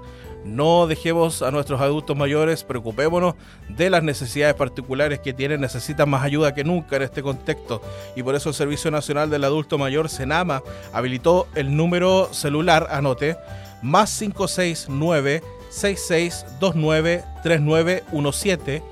no 0.47 0.87
dejemos 0.87 1.42
a 1.42 1.50
nuestros 1.50 1.80
adultos 1.80 2.16
mayores, 2.16 2.62
preocupémonos 2.62 3.35
de 3.68 3.90
las 3.90 4.02
necesidades 4.02 4.54
particulares 4.54 5.18
que 5.18 5.33
tienen, 5.33 5.61
necesitan 5.61 6.09
más 6.09 6.23
ayuda 6.23 6.54
que 6.54 6.62
nunca 6.62 6.97
en 6.97 7.02
este 7.02 7.23
contexto. 7.23 7.83
Y 8.14 8.23
por 8.23 8.35
eso 8.37 8.50
el 8.50 8.54
Servicio 8.54 8.90
Nacional 8.90 9.28
del 9.28 9.45
Adulto 9.45 9.76
Mayor, 9.76 10.09
SENAMA, 10.09 10.62
habilitó 10.92 11.49
el 11.56 11.76
número 11.76 12.33
celular, 12.33 12.87
anote, 12.90 13.37
más 13.83 14.16
569 14.18 15.42
6629 15.68 17.25
3917. 17.42 18.83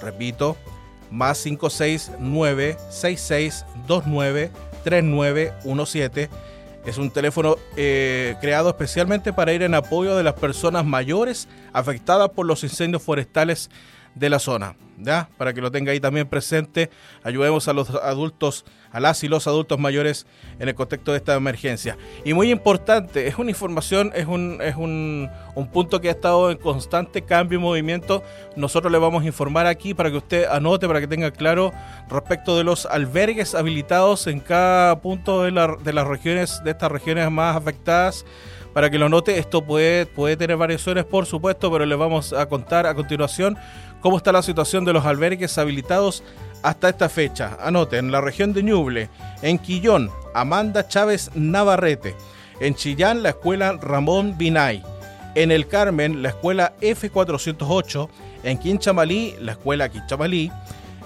Repito, 0.00 0.56
más 1.10 1.42
569 1.42 2.76
6629 2.90 4.50
3917 4.82 6.30
es 6.84 6.98
un 6.98 7.10
teléfono 7.10 7.56
eh, 7.76 8.34
creado 8.40 8.70
especialmente 8.70 9.32
para 9.32 9.52
ir 9.52 9.62
en 9.62 9.74
apoyo 9.74 10.16
de 10.16 10.24
las 10.24 10.34
personas 10.34 10.84
mayores 10.84 11.48
afectadas 11.72 12.30
por 12.30 12.46
los 12.46 12.64
incendios 12.64 13.02
forestales 13.02 13.70
de 14.14 14.28
la 14.28 14.38
zona. 14.38 14.76
¿ya? 14.98 15.28
Para 15.36 15.52
que 15.52 15.60
lo 15.60 15.70
tenga 15.70 15.92
ahí 15.92 16.00
también 16.00 16.28
presente, 16.28 16.90
ayudemos 17.22 17.68
a 17.68 17.72
los 17.72 17.90
adultos, 17.90 18.64
a 18.92 19.00
las 19.00 19.24
y 19.24 19.28
los 19.28 19.46
adultos 19.46 19.78
mayores 19.78 20.26
en 20.58 20.68
el 20.68 20.74
contexto 20.74 21.12
de 21.12 21.18
esta 21.18 21.34
emergencia. 21.34 21.96
Y 22.24 22.34
muy 22.34 22.50
importante, 22.50 23.26
es 23.26 23.38
una 23.38 23.50
información, 23.50 24.12
es 24.14 24.26
un, 24.26 24.58
es 24.62 24.76
un, 24.76 25.30
un 25.54 25.66
punto 25.68 26.00
que 26.00 26.08
ha 26.08 26.12
estado 26.12 26.50
en 26.50 26.58
constante 26.58 27.22
cambio 27.22 27.58
y 27.58 27.62
movimiento. 27.62 28.22
Nosotros 28.56 28.92
le 28.92 28.98
vamos 28.98 29.22
a 29.22 29.26
informar 29.26 29.66
aquí 29.66 29.94
para 29.94 30.10
que 30.10 30.18
usted 30.18 30.46
anote, 30.46 30.86
para 30.86 31.00
que 31.00 31.08
tenga 31.08 31.30
claro 31.30 31.72
respecto 32.08 32.56
de 32.56 32.64
los 32.64 32.86
albergues 32.86 33.54
habilitados 33.54 34.26
en 34.26 34.40
cada 34.40 35.00
punto 35.00 35.42
de, 35.42 35.50
la, 35.50 35.76
de 35.82 35.92
las 35.92 36.06
regiones, 36.06 36.62
de 36.64 36.70
estas 36.70 36.92
regiones 36.92 37.30
más 37.30 37.56
afectadas 37.56 38.24
para 38.72 38.90
que 38.90 38.98
lo 38.98 39.08
note. 39.08 39.38
Esto 39.38 39.62
puede, 39.64 40.06
puede 40.06 40.36
tener 40.36 40.56
variaciones, 40.56 41.04
por 41.04 41.26
supuesto, 41.26 41.70
pero 41.70 41.86
les 41.86 41.98
vamos 41.98 42.32
a 42.32 42.46
contar 42.46 42.86
a 42.86 42.94
continuación 42.94 43.56
cómo 44.00 44.16
está 44.16 44.32
la 44.32 44.42
situación 44.42 44.84
de 44.84 44.92
los 44.92 45.04
albergues 45.06 45.56
habilitados 45.58 46.22
hasta 46.62 46.88
esta 46.88 47.08
fecha. 47.08 47.56
Anoten, 47.60 48.06
en 48.06 48.12
la 48.12 48.20
región 48.20 48.52
de 48.52 48.62
Ñuble, 48.62 49.08
en 49.42 49.58
Quillón, 49.58 50.10
Amanda 50.34 50.86
Chávez 50.88 51.30
Navarrete, 51.34 52.14
en 52.60 52.74
Chillán, 52.74 53.22
la 53.22 53.30
escuela 53.30 53.72
Ramón 53.80 54.36
Binay, 54.38 54.82
en 55.34 55.50
El 55.50 55.66
Carmen, 55.66 56.22
la 56.22 56.30
escuela 56.30 56.74
F408, 56.80 58.08
en 58.44 58.58
Quinchamalí, 58.58 59.34
la 59.40 59.52
escuela 59.52 59.88
Quinchamalí, 59.88 60.50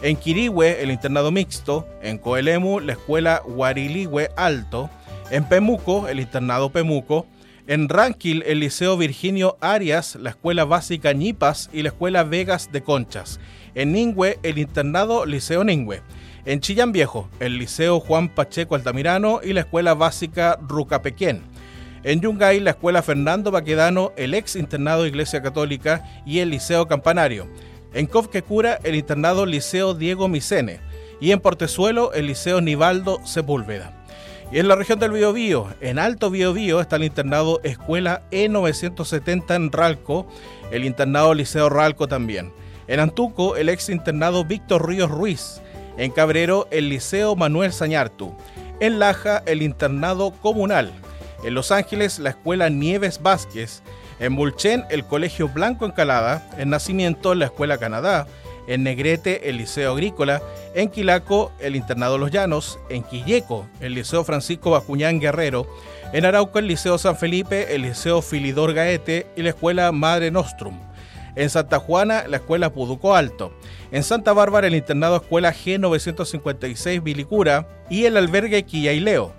en 0.02 0.16
Quirihue, 0.16 0.82
el 0.82 0.90
internado 0.90 1.30
mixto, 1.30 1.86
en 2.02 2.18
Coelemu, 2.18 2.80
la 2.80 2.92
escuela 2.92 3.42
Guarilihue 3.46 4.30
Alto, 4.36 4.90
en 5.30 5.44
Pemuco, 5.44 6.08
el 6.08 6.20
internado 6.20 6.70
Pemuco, 6.70 7.26
en 7.66 7.88
Ranquil, 7.88 8.44
el 8.46 8.60
Liceo 8.60 8.96
Virginio 8.96 9.56
Arias, 9.60 10.16
la 10.16 10.30
Escuela 10.30 10.64
Básica 10.64 11.12
Ñipas 11.12 11.68
y 11.72 11.82
la 11.82 11.88
Escuela 11.88 12.22
Vegas 12.22 12.70
de 12.70 12.82
Conchas. 12.82 13.40
En 13.74 13.92
Ningüe, 13.92 14.38
el 14.42 14.58
Internado 14.58 15.26
Liceo 15.26 15.64
Ningüe. 15.64 16.02
En 16.44 16.60
Chillán 16.60 16.92
Viejo, 16.92 17.28
el 17.40 17.58
Liceo 17.58 17.98
Juan 17.98 18.28
Pacheco 18.28 18.76
Altamirano 18.76 19.40
y 19.42 19.52
la 19.52 19.62
Escuela 19.62 19.94
Básica 19.94 20.58
Rucapequén. 20.62 21.42
En 22.04 22.20
Yungay, 22.20 22.60
la 22.60 22.70
Escuela 22.70 23.02
Fernando 23.02 23.50
Baquedano, 23.50 24.12
el 24.16 24.34
ex 24.34 24.54
Internado 24.54 25.04
Iglesia 25.04 25.42
Católica 25.42 26.22
y 26.24 26.38
el 26.38 26.50
Liceo 26.50 26.86
Campanario. 26.86 27.48
En 27.94 28.06
Cofquecura, 28.06 28.78
el 28.84 28.94
Internado 28.94 29.44
Liceo 29.44 29.92
Diego 29.92 30.28
Micene. 30.28 30.78
Y 31.20 31.32
en 31.32 31.40
Portezuelo, 31.40 32.12
el 32.12 32.26
Liceo 32.26 32.60
Nivaldo 32.60 33.18
Sepúlveda. 33.26 34.05
Y 34.52 34.60
en 34.60 34.68
la 34.68 34.76
región 34.76 35.00
del 35.00 35.10
Biobío, 35.10 35.66
en 35.80 35.98
Alto 35.98 36.30
Biobío, 36.30 36.80
está 36.80 36.96
el 36.96 37.04
internado 37.04 37.60
Escuela 37.64 38.22
E970 38.30 39.56
en 39.56 39.72
Ralco, 39.72 40.28
el 40.70 40.84
internado 40.84 41.34
Liceo 41.34 41.68
Ralco 41.68 42.06
también. 42.06 42.52
En 42.86 43.00
Antuco, 43.00 43.56
el 43.56 43.68
ex 43.68 43.88
internado 43.88 44.44
Víctor 44.44 44.88
Ríos 44.88 45.10
Ruiz. 45.10 45.60
En 45.96 46.12
Cabrero, 46.12 46.68
el 46.70 46.88
Liceo 46.88 47.34
Manuel 47.34 47.72
Sañartu. 47.72 48.36
En 48.78 49.00
Laja, 49.00 49.42
el 49.46 49.62
internado 49.62 50.30
comunal. 50.30 50.92
En 51.42 51.54
Los 51.54 51.72
Ángeles, 51.72 52.20
la 52.20 52.30
escuela 52.30 52.68
Nieves 52.68 53.20
Vázquez. 53.20 53.82
En 54.20 54.32
Mulchen, 54.32 54.84
el 54.90 55.04
Colegio 55.04 55.48
Blanco 55.48 55.86
Encalada. 55.86 56.48
En 56.56 56.70
Nacimiento, 56.70 57.34
la 57.34 57.46
Escuela 57.46 57.78
Canadá 57.78 58.28
en 58.66 58.82
Negrete 58.82 59.48
el 59.48 59.58
Liceo 59.58 59.92
Agrícola, 59.92 60.42
en 60.74 60.90
Quilaco 60.90 61.52
el 61.60 61.76
Internado 61.76 62.18
Los 62.18 62.30
Llanos, 62.30 62.78
en 62.88 63.02
Quilleco 63.02 63.66
el 63.80 63.94
Liceo 63.94 64.24
Francisco 64.24 64.70
Bacuñán 64.70 65.20
Guerrero, 65.20 65.66
en 66.12 66.24
Arauco 66.24 66.58
el 66.58 66.66
Liceo 66.66 66.98
San 66.98 67.16
Felipe, 67.16 67.74
el 67.74 67.82
Liceo 67.82 68.22
Filidor 68.22 68.74
Gaete 68.74 69.26
y 69.36 69.42
la 69.42 69.50
Escuela 69.50 69.90
Madre 69.92 70.30
Nostrum. 70.30 70.78
En 71.34 71.50
Santa 71.50 71.78
Juana 71.78 72.24
la 72.26 72.38
Escuela 72.38 72.72
Puduco 72.72 73.14
Alto. 73.14 73.52
En 73.92 74.02
Santa 74.02 74.32
Bárbara 74.32 74.66
el 74.66 74.74
Internado 74.74 75.16
Escuela 75.16 75.52
G956 75.52 77.02
Vilicura 77.02 77.68
y 77.90 78.06
el 78.06 78.16
Albergue 78.16 78.64
Quillaileo. 78.64 79.32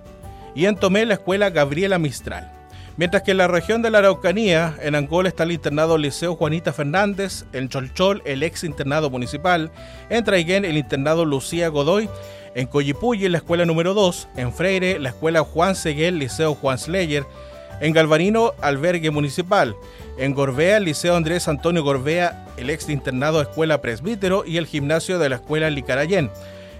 Y 0.55 0.65
en 0.65 0.75
Tomé 0.75 1.05
la 1.05 1.15
Escuela 1.15 1.49
Gabriela 1.49 1.99
Mistral. 1.99 2.56
Mientras 2.97 3.21
que 3.21 3.29
en 3.29 3.37
la 3.37 3.47
región 3.47 3.83
de 3.83 3.91
la 3.91 3.99
Araucanía, 3.99 4.75
en 4.81 4.95
Angola 4.95 5.29
está 5.29 5.43
el 5.43 5.51
internado 5.51 5.99
Liceo 5.99 6.35
Juanita 6.35 6.73
Fernández, 6.73 7.45
en 7.53 7.69
Cholchol 7.69 8.23
el 8.25 8.41
ex 8.41 8.63
internado 8.63 9.11
municipal, 9.11 9.69
en 10.09 10.23
Traiguén 10.23 10.65
el 10.65 10.77
internado 10.77 11.23
Lucía 11.23 11.67
Godoy, 11.67 12.09
en 12.55 12.65
Coyipulli 12.65 13.29
la 13.29 13.37
escuela 13.37 13.65
número 13.65 13.93
2, 13.93 14.29
en 14.37 14.51
Freire 14.51 14.97
la 14.97 15.09
escuela 15.09 15.41
Juan 15.41 15.75
Seguel 15.75 16.17
Liceo 16.17 16.55
Juan 16.55 16.79
Sleyer, 16.79 17.23
en 17.81 17.93
Galvarino 17.93 18.53
albergue 18.61 19.11
municipal, 19.11 19.75
en 20.17 20.33
Gorbea 20.33 20.79
Liceo 20.79 21.15
Andrés 21.15 21.47
Antonio 21.47 21.83
Gorbea, 21.83 22.47
el 22.57 22.71
ex 22.71 22.89
internado 22.89 23.43
Escuela 23.43 23.79
Presbítero 23.79 24.43
y 24.43 24.57
el 24.57 24.65
gimnasio 24.65 25.19
de 25.19 25.29
la 25.29 25.35
escuela 25.35 25.69
Licarayén, 25.69 26.31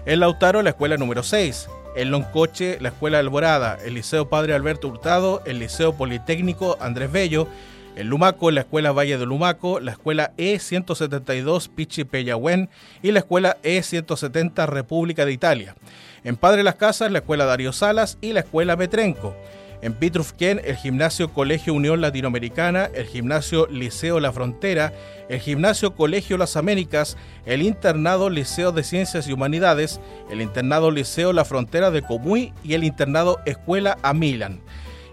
en 0.04 0.18
Lautaro 0.18 0.62
la 0.62 0.70
escuela 0.70 0.96
número 0.96 1.22
6, 1.22 1.68
en 1.98 2.12
Loncoche, 2.12 2.78
la 2.80 2.90
Escuela 2.90 3.18
Alborada, 3.18 3.76
el 3.84 3.94
Liceo 3.94 4.28
Padre 4.28 4.54
Alberto 4.54 4.86
Hurtado, 4.86 5.42
el 5.46 5.58
Liceo 5.58 5.94
Politécnico 5.94 6.78
Andrés 6.80 7.10
Bello, 7.10 7.48
en 7.96 8.06
Lumaco, 8.06 8.52
la 8.52 8.60
Escuela 8.60 8.92
Valle 8.92 9.18
de 9.18 9.26
Lumaco, 9.26 9.80
la 9.80 9.90
Escuela 9.90 10.32
E172 10.36 11.68
Pichi 11.68 12.04
Peyahuen 12.04 12.70
y 13.02 13.10
la 13.10 13.18
Escuela 13.18 13.56
E170 13.64 14.66
República 14.68 15.26
de 15.26 15.32
Italia. 15.32 15.74
En 16.22 16.36
Padre 16.36 16.62
Las 16.62 16.76
Casas, 16.76 17.10
la 17.10 17.18
Escuela 17.18 17.44
Darío 17.46 17.72
Salas 17.72 18.16
y 18.20 18.32
la 18.32 18.40
Escuela 18.40 18.76
Metrenco. 18.76 19.34
En 19.80 19.94
Pitrufquén, 19.94 20.60
el 20.64 20.76
Gimnasio 20.76 21.32
Colegio 21.32 21.72
Unión 21.72 22.00
Latinoamericana, 22.00 22.90
el 22.94 23.06
Gimnasio 23.06 23.68
Liceo 23.68 24.18
La 24.18 24.32
Frontera, 24.32 24.92
el 25.28 25.38
Gimnasio 25.38 25.94
Colegio 25.94 26.36
Las 26.36 26.56
Américas, 26.56 27.16
el 27.46 27.62
Internado 27.62 28.28
Liceo 28.28 28.72
de 28.72 28.82
Ciencias 28.82 29.28
y 29.28 29.32
Humanidades, 29.32 30.00
el 30.30 30.40
Internado 30.40 30.90
Liceo 30.90 31.32
La 31.32 31.44
Frontera 31.44 31.92
de 31.92 32.02
Comuy 32.02 32.52
y 32.64 32.74
el 32.74 32.82
Internado 32.82 33.38
Escuela 33.46 33.98
Amilan. 34.02 34.60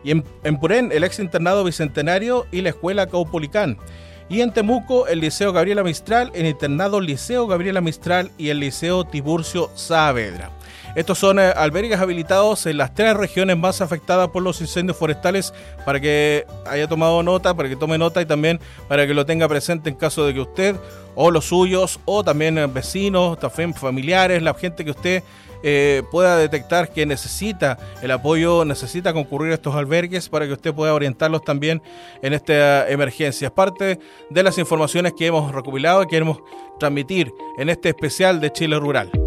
Y 0.04 0.12
en, 0.12 0.24
en 0.44 0.58
Purén, 0.58 0.92
el 0.92 1.04
ex 1.04 1.20
internado 1.20 1.64
Bicentenario 1.64 2.48
y 2.52 2.62
la 2.62 2.70
Escuela 2.70 3.08
Caupolicán. 3.08 3.78
Y 4.30 4.42
en 4.42 4.52
Temuco, 4.52 5.08
el 5.08 5.20
Liceo 5.20 5.54
Gabriela 5.54 5.84
Mistral, 5.84 6.32
el 6.34 6.48
internado 6.48 7.00
Liceo 7.00 7.46
Gabriela 7.46 7.82
Mistral 7.82 8.32
y 8.40 8.50
el 8.50 8.60
Liceo 8.60 9.06
Tiburcio 9.06 9.70
Saavedra. 9.76 10.50
Estos 10.96 11.20
son 11.20 11.40
eh, 11.40 11.52
albergues 11.56 12.00
habilitados 12.00 12.66
en 12.66 12.78
las 12.78 12.94
tres 12.94 13.16
regiones 13.16 13.58
más 13.58 13.82
afectadas 13.82 14.30
por 14.30 14.42
los 14.42 14.62
incendios 14.62 14.98
forestales 14.98 15.54
para 15.86 16.00
que 16.00 16.46
haya 16.66 16.88
tomado 16.88 17.22
nota, 17.22 17.54
para 17.54 17.68
que 17.68 17.76
tome 17.76 17.98
nota 17.98 18.22
y 18.22 18.26
también 18.26 18.62
para 18.88 19.06
que 19.06 19.14
lo 19.14 19.26
tenga 19.26 19.48
presente 19.50 19.90
en 19.90 19.96
caso 19.96 20.26
de 20.26 20.34
que 20.34 20.40
usted 20.40 20.76
o 21.16 21.32
los 21.32 21.46
suyos 21.46 22.00
o 22.06 22.24
también 22.24 22.58
eh, 22.58 22.68
vecinos, 22.68 23.38
también 23.40 23.74
familiares, 23.74 24.42
la 24.42 24.54
gente 24.54 24.86
que 24.86 24.92
usted 24.92 25.24
eh, 25.64 26.04
pueda 26.12 26.38
detectar 26.38 26.90
que 26.90 27.06
necesita 27.06 27.78
el 28.02 28.12
apoyo, 28.12 28.64
necesita 28.64 29.14
concurrir 29.14 29.52
a 29.52 29.56
estos 29.56 29.76
albergues 29.76 30.30
para 30.30 30.46
que 30.46 30.54
usted 30.54 30.74
pueda 30.74 30.94
orientarlos 30.94 31.44
también 31.44 31.82
en 32.22 32.34
esta 32.34 32.88
emergencia. 32.88 33.48
Es 33.48 33.52
parte 33.52 34.00
de 34.30 34.44
las 34.44 34.58
informaciones 34.60 35.14
que 35.18 35.26
hemos 35.26 35.52
recopilado 35.52 36.04
y 36.04 36.08
queremos 36.08 36.38
transmitir 36.80 37.34
en 37.58 37.70
este 37.70 37.90
especial 37.90 38.40
de 38.40 38.52
Chile 38.52 38.78
Rural. 38.78 39.25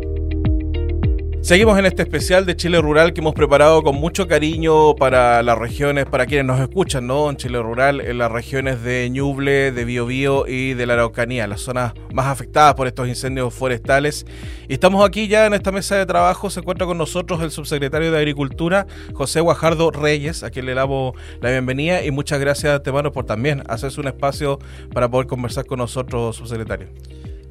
Seguimos 1.40 1.78
en 1.78 1.87
este 1.87 2.02
especial 2.02 2.45
de 2.45 2.57
Chile 2.57 2.80
Rural 2.80 3.14
que 3.14 3.21
hemos 3.21 3.33
preparado 3.33 3.83
con 3.83 3.95
mucho 3.95 4.26
cariño 4.26 4.97
para 4.97 5.40
las 5.42 5.57
regiones, 5.57 6.04
para 6.04 6.26
quienes 6.26 6.45
nos 6.45 6.61
escuchan, 6.61 7.07
¿no? 7.07 7.30
En 7.30 7.37
Chile 7.37 7.62
Rural, 7.62 8.00
en 8.00 8.18
las 8.18 8.30
regiones 8.30 8.83
de 8.83 9.09
Ñuble, 9.09 9.71
de 9.71 9.85
Biobío 9.85 10.47
y 10.49 10.75
de 10.75 10.85
la 10.85 10.95
Araucanía, 10.95 11.47
las 11.47 11.61
zonas 11.61 11.95
más 12.12 12.26
afectadas 12.26 12.75
por 12.75 12.88
estos 12.88 13.09
incendios 13.09 13.54
forestales. 13.54 14.26
Y 14.68 14.75
estamos 14.75 15.09
aquí 15.09 15.28
ya 15.28 15.47
en 15.47 15.54
esta 15.54 15.71
mesa 15.71 15.97
de 15.97 16.07
trabajo. 16.07 16.50
Se 16.50 16.61
encuentra 16.61 16.87
con 16.87 16.99
nosotros 16.99 17.40
el 17.40 17.52
subsecretario 17.52 18.11
de 18.11 18.18
Agricultura, 18.18 18.87
José 19.14 19.40
Guajardo 19.40 19.92
Reyes, 19.92 20.42
a 20.42 20.50
quien 20.50 20.66
le 20.66 20.75
damos 20.75 21.14
la 21.40 21.50
bienvenida 21.50 22.04
y 22.04 22.11
muchas 22.11 22.40
gracias, 22.40 22.83
Temano, 22.83 23.12
por 23.12 23.25
también 23.25 23.62
hacerse 23.68 24.00
un 24.00 24.09
espacio 24.09 24.59
para 24.92 25.09
poder 25.09 25.28
conversar 25.28 25.64
con 25.66 25.78
nosotros, 25.78 26.37
subsecretario. 26.37 26.88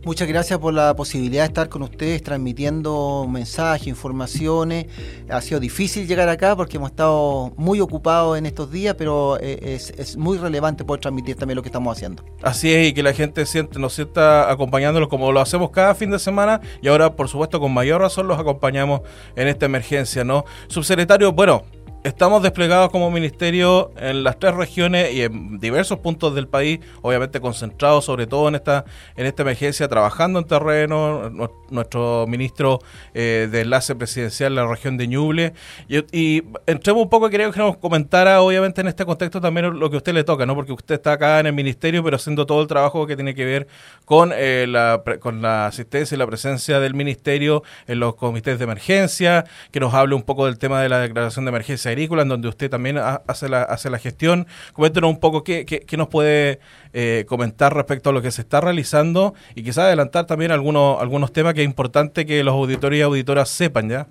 Muchas 0.07 0.29
gracias 0.29 0.57
por 0.59 0.73
la 0.73 0.95
posibilidad 0.95 1.43
de 1.43 1.47
estar 1.47 1.67
con 1.67 1.81
ustedes 1.81 2.23
transmitiendo 2.23 3.27
mensajes, 3.29 3.87
informaciones. 3.87 4.85
Ha 5.29 5.41
sido 5.41 5.59
difícil 5.59 6.07
llegar 6.07 6.29
acá 6.29 6.55
porque 6.55 6.77
hemos 6.77 6.91
estado 6.91 7.51
muy 7.57 7.81
ocupados 7.81 8.37
en 8.37 8.45
estos 8.45 8.71
días, 8.71 8.95
pero 8.97 9.37
eh, 9.41 9.75
es, 9.75 10.15
muy 10.15 10.37
relevante 10.37 10.85
poder 10.85 11.01
transmitir 11.01 11.35
también 11.35 11.57
lo 11.57 11.61
que 11.61 11.67
estamos 11.67 11.93
haciendo. 11.93 12.23
Así 12.41 12.73
es, 12.73 12.87
y 12.87 12.93
que 12.93 13.03
la 13.03 13.11
gente 13.11 13.45
siente, 13.45 13.79
nos 13.79 13.95
sienta 13.95 14.49
acompañándolos 14.49 15.09
como 15.09 15.29
lo 15.33 15.41
hacemos 15.41 15.71
cada 15.71 15.93
fin 15.93 16.09
de 16.09 16.19
semana 16.19 16.61
y 16.81 16.87
ahora, 16.87 17.13
por 17.17 17.27
supuesto, 17.27 17.59
con 17.59 17.73
mayor 17.73 17.99
razón 17.99 18.29
los 18.29 18.39
acompañamos 18.39 19.01
en 19.35 19.49
esta 19.49 19.65
emergencia, 19.65 20.23
¿no? 20.23 20.45
Subsecretario, 20.69 21.33
bueno, 21.33 21.65
Estamos 22.07 22.41
desplegados 22.41 22.89
como 22.89 23.11
ministerio 23.11 23.91
en 23.97 24.23
las 24.23 24.39
tres 24.39 24.55
regiones 24.55 25.13
y 25.13 25.23
en 25.23 25.59
diversos 25.59 25.99
puntos 25.99 26.33
del 26.33 26.47
país, 26.47 26.79
obviamente 27.01 27.41
concentrados 27.41 28.05
sobre 28.05 28.27
todo 28.27 28.47
en 28.47 28.55
esta, 28.55 28.85
en 29.17 29.25
esta 29.25 29.41
emergencia, 29.41 29.89
trabajando 29.89 30.39
en 30.39 30.45
terreno, 30.45 31.29
nuestro 31.69 32.25
ministro 32.25 32.79
eh, 33.13 33.49
de 33.51 33.59
enlace 33.59 33.93
presidencial 33.93 34.53
en 34.53 34.55
la 34.55 34.67
región 34.67 34.95
de 34.95 35.05
Ñuble. 35.05 35.53
Y, 35.89 36.43
entremos 36.65 37.03
un 37.03 37.09
poco, 37.09 37.29
quería 37.29 37.51
que 37.51 37.59
nos 37.59 37.75
comentara, 37.75 38.39
obviamente 38.39 38.79
en 38.79 38.87
este 38.87 39.03
contexto 39.03 39.41
también 39.41 39.77
lo 39.77 39.89
que 39.89 39.97
a 39.97 39.99
usted 39.99 40.13
le 40.13 40.23
toca, 40.23 40.45
¿no? 40.45 40.55
porque 40.55 40.71
usted 40.71 40.95
está 40.95 41.11
acá 41.11 41.41
en 41.41 41.47
el 41.47 41.53
ministerio, 41.53 42.05
pero 42.05 42.15
haciendo 42.15 42.45
todo 42.45 42.61
el 42.61 42.67
trabajo 42.67 43.05
que 43.05 43.17
tiene 43.17 43.35
que 43.35 43.43
ver 43.43 43.67
con, 44.05 44.31
eh, 44.33 44.65
la, 44.65 45.03
con 45.19 45.41
la 45.41 45.67
asistencia 45.67 46.15
y 46.15 46.17
la 46.17 46.25
presencia 46.25 46.79
del 46.79 46.93
ministerio 46.93 47.63
en 47.85 47.99
los 47.99 48.15
comités 48.15 48.59
de 48.59 48.63
emergencia, 48.63 49.43
que 49.71 49.81
nos 49.81 49.93
hable 49.93 50.15
un 50.15 50.23
poco 50.23 50.45
del 50.45 50.57
tema 50.57 50.81
de 50.81 50.87
la 50.87 50.99
declaración 50.99 51.43
de 51.43 51.49
emergencia 51.49 51.96
en 51.97 52.27
donde 52.27 52.47
usted 52.47 52.69
también 52.69 52.97
hace 52.97 53.49
la, 53.49 53.63
hace 53.63 53.89
la 53.89 53.99
gestión. 53.99 54.47
Coméntenos 54.73 55.09
un 55.09 55.19
poco 55.19 55.43
qué, 55.43 55.65
qué, 55.65 55.97
nos 55.97 56.07
puede 56.07 56.59
eh, 56.93 57.25
comentar 57.27 57.75
respecto 57.75 58.09
a 58.09 58.13
lo 58.13 58.21
que 58.21 58.31
se 58.31 58.41
está 58.41 58.61
realizando 58.61 59.33
y 59.55 59.63
quizás 59.63 59.85
adelantar 59.85 60.25
también 60.25 60.51
algunos, 60.51 61.01
algunos 61.01 61.33
temas 61.33 61.53
que 61.53 61.61
es 61.61 61.65
importante 61.65 62.25
que 62.25 62.43
los 62.43 62.53
auditores 62.53 62.99
y 62.99 63.01
auditoras 63.01 63.49
sepan 63.49 63.89
ya. 63.89 64.07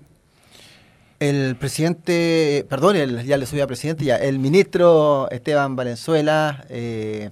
El 1.18 1.56
presidente, 1.56 2.66
perdón, 2.68 2.96
ya 3.24 3.38
le 3.38 3.46
subí 3.46 3.60
a 3.60 3.66
presidente, 3.66 4.04
ya, 4.04 4.16
el 4.16 4.38
ministro 4.38 5.30
Esteban 5.30 5.74
Valenzuela 5.74 6.66
eh, 6.68 7.30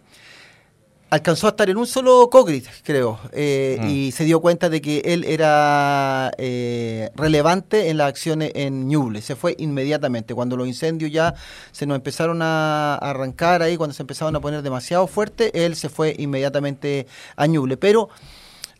alcanzó 1.10 1.46
a 1.46 1.50
estar 1.50 1.70
en 1.70 1.76
un 1.76 1.86
solo 1.86 2.28
Cogrit, 2.30 2.66
creo, 2.82 3.20
eh, 3.32 3.78
mm. 3.80 3.88
y 3.88 4.12
se 4.12 4.24
dio 4.24 4.40
cuenta 4.40 4.68
de 4.68 4.80
que 4.80 5.00
él 5.04 5.24
era 5.24 6.32
eh, 6.38 7.10
relevante 7.14 7.88
en 7.88 7.98
las 7.98 8.08
acciones 8.08 8.52
en 8.54 8.88
Ñuble. 8.88 9.22
Se 9.22 9.36
fue 9.36 9.54
inmediatamente. 9.58 10.34
Cuando 10.34 10.56
los 10.56 10.66
incendios 10.66 11.12
ya 11.12 11.34
se 11.72 11.86
nos 11.86 11.96
empezaron 11.96 12.40
a 12.42 12.96
arrancar 12.96 13.62
ahí, 13.62 13.76
cuando 13.76 13.94
se 13.94 14.02
empezaron 14.02 14.34
a 14.36 14.40
poner 14.40 14.62
demasiado 14.62 15.06
fuerte, 15.06 15.64
él 15.64 15.76
se 15.76 15.88
fue 15.88 16.14
inmediatamente 16.18 17.06
a 17.36 17.46
Ñuble. 17.46 17.76
Pero 17.76 18.08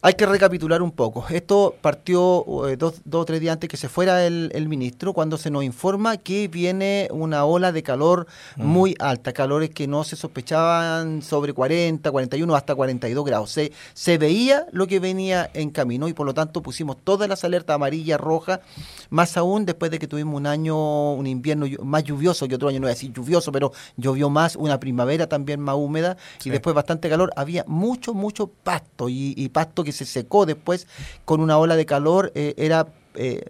hay 0.04 0.12
que 0.12 0.26
recapitular 0.26 0.82
un 0.82 0.90
poco. 0.90 1.24
Esto 1.30 1.76
partió 1.80 2.68
eh, 2.68 2.76
dos, 2.76 3.00
o 3.10 3.24
tres 3.24 3.40
días 3.40 3.54
antes 3.54 3.70
que 3.70 3.78
se 3.78 3.88
fuera 3.88 4.26
el, 4.26 4.68
ministro, 4.68 5.14
cuando 5.14 5.38
se 5.38 5.50
nos 5.50 5.64
informa 5.64 6.18
que 6.18 6.46
viene 6.46 7.08
una 7.10 7.46
ola 7.46 7.72
de 7.72 7.82
calor 7.82 8.26
mm. 8.56 8.66
muy 8.66 8.94
alta, 8.98 9.32
calores 9.32 9.70
que 9.70 9.86
no 9.86 10.04
se 10.04 10.14
sospechaban 10.14 11.22
sobre 11.22 11.54
40, 11.54 12.10
41, 12.10 12.54
hasta 12.54 12.74
42 12.74 13.24
grados. 13.24 13.50
Se, 13.50 13.72
se 13.94 14.18
veía 14.18 14.66
lo 14.72 14.86
que 14.86 15.00
venía 15.00 15.50
en 15.54 15.70
camino 15.70 16.06
y 16.06 16.12
por 16.12 16.26
lo 16.26 16.34
tanto 16.34 16.60
pusimos 16.60 16.98
todas 17.02 17.26
las 17.26 17.42
alertas 17.42 17.74
amarilla, 17.74 18.18
roja, 18.18 18.60
más 19.08 19.38
aún 19.38 19.64
después 19.64 19.90
de 19.90 19.98
que 19.98 20.06
tuvimos 20.06 20.34
un 20.34 20.46
año, 20.46 21.14
un 21.14 21.26
invierno 21.26 21.64
más 21.82 22.04
lluvioso 22.04 22.46
que 22.46 22.56
otro 22.56 22.68
año, 22.68 22.78
no 22.78 22.84
voy 22.84 22.90
a 22.90 22.94
decir 22.94 23.10
lluvioso, 23.10 23.50
pero 23.52 23.72
llovió 23.96 24.28
más, 24.28 24.54
una 24.54 24.78
primavera 24.78 25.30
también 25.30 25.60
más 25.60 25.76
húmeda 25.76 26.18
y 26.44 26.50
después 26.50 26.76
bastante 26.76 27.08
calor. 27.08 27.32
Había 27.36 27.64
mucho, 27.66 28.12
mucho 28.12 28.48
pasto 28.48 29.08
y, 29.08 29.32
y 29.38 29.48
pasto 29.48 29.82
que 29.82 29.93
se 29.94 30.04
secó 30.04 30.46
después 30.46 30.86
con 31.24 31.40
una 31.40 31.58
ola 31.58 31.76
de 31.76 31.86
calor, 31.86 32.32
eh, 32.34 32.54
era, 32.56 32.88
eh, 33.14 33.44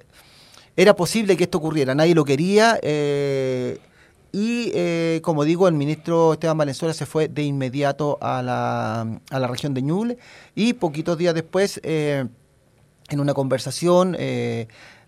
era 0.76 0.94
posible 0.94 1.36
que 1.36 1.44
esto 1.44 1.58
ocurriera, 1.58 1.94
nadie 1.94 2.14
lo 2.14 2.24
quería. 2.24 2.78
Eh, 2.82 3.78
y 4.36 5.20
como 5.20 5.44
digo, 5.44 5.68
el 5.68 5.74
ministro 5.74 6.32
Esteban 6.32 6.58
Valenzuela 6.58 6.92
se 6.92 7.06
fue 7.06 7.28
de 7.28 7.44
inmediato 7.44 8.18
a 8.20 8.42
la, 8.42 9.20
a 9.30 9.38
la 9.38 9.46
región 9.46 9.74
de 9.74 9.82
Ñuble 9.82 10.18
y 10.56 10.72
poquitos 10.72 11.16
días 11.16 11.34
después, 11.34 11.80
en 11.84 12.30
una 13.12 13.32
conversación, 13.32 14.16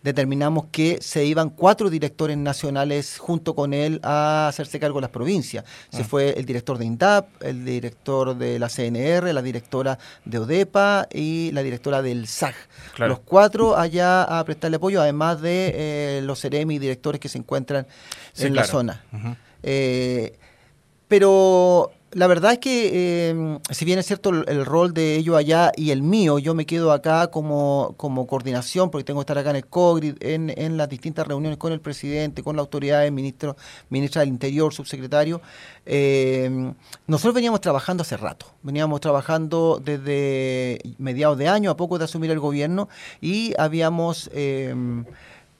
determinamos 0.06 0.66
que 0.70 0.98
se 1.02 1.24
iban 1.24 1.50
cuatro 1.50 1.90
directores 1.90 2.36
nacionales 2.36 3.18
junto 3.18 3.56
con 3.56 3.74
él 3.74 3.98
a 4.04 4.46
hacerse 4.46 4.78
cargo 4.78 4.98
de 4.98 5.02
las 5.02 5.10
provincias. 5.10 5.64
Se 5.90 6.02
ah. 6.02 6.04
fue 6.04 6.38
el 6.38 6.46
director 6.46 6.78
de 6.78 6.84
INDAP, 6.84 7.42
el 7.42 7.64
director 7.64 8.36
de 8.36 8.60
la 8.60 8.68
CNR, 8.68 9.34
la 9.34 9.42
directora 9.42 9.98
de 10.24 10.38
ODEPA 10.38 11.08
y 11.12 11.50
la 11.50 11.64
directora 11.64 12.02
del 12.02 12.28
SAG. 12.28 12.54
Los 12.98 13.18
cuatro 13.18 13.76
allá 13.76 14.22
a 14.22 14.44
prestarle 14.44 14.76
apoyo, 14.76 15.02
además 15.02 15.40
de 15.40 15.72
eh, 15.74 16.20
los 16.22 16.40
CEREMI 16.40 16.76
y 16.76 16.78
directores 16.78 17.20
que 17.20 17.28
se 17.28 17.38
encuentran 17.38 17.88
en 18.38 18.54
la 18.54 18.62
zona. 18.62 19.04
Eh, 19.64 20.38
pero 21.08 21.90
la 22.16 22.26
verdad 22.28 22.52
es 22.52 22.60
que, 22.60 23.28
em, 23.28 23.58
si 23.70 23.84
bien 23.84 23.98
es 23.98 24.06
cierto 24.06 24.30
el, 24.30 24.64
rol 24.64 24.94
de 24.94 25.16
ellos 25.16 25.36
allá 25.36 25.70
y 25.76 25.90
el 25.90 26.00
mío, 26.00 26.38
yo 26.38 26.54
me 26.54 26.64
quedo 26.64 26.92
acá 26.92 27.26
como, 27.30 27.92
como 27.98 28.26
coordinación, 28.26 28.90
porque 28.90 29.04
tengo 29.04 29.20
que 29.20 29.24
estar 29.24 29.36
acá 29.36 29.50
en 29.50 29.56
el 29.56 29.66
COGRID, 29.66 30.16
en, 30.20 30.50
en 30.56 30.78
las 30.78 30.88
distintas 30.88 31.26
reuniones 31.26 31.58
con 31.58 31.74
el 31.74 31.80
presidente, 31.82 32.42
con 32.42 32.56
la 32.56 32.62
autoridad, 32.62 33.04
el 33.04 33.12
ministro, 33.12 33.54
ministra 33.90 34.20
del 34.20 34.30
Interior, 34.30 34.72
subsecretario. 34.72 35.42
Em, 35.84 36.72
nosotros 37.06 37.34
veníamos 37.34 37.60
trabajando 37.60 38.00
hace 38.00 38.16
rato, 38.16 38.46
veníamos 38.62 38.98
trabajando 39.02 39.78
desde 39.84 40.78
mediados 40.96 41.36
de 41.36 41.48
año, 41.48 41.70
a 41.70 41.76
poco 41.76 41.98
de 41.98 42.06
asumir 42.06 42.30
el 42.30 42.40
gobierno, 42.40 42.88
y 43.20 43.52
habíamos... 43.58 44.30
Eh, 44.32 44.74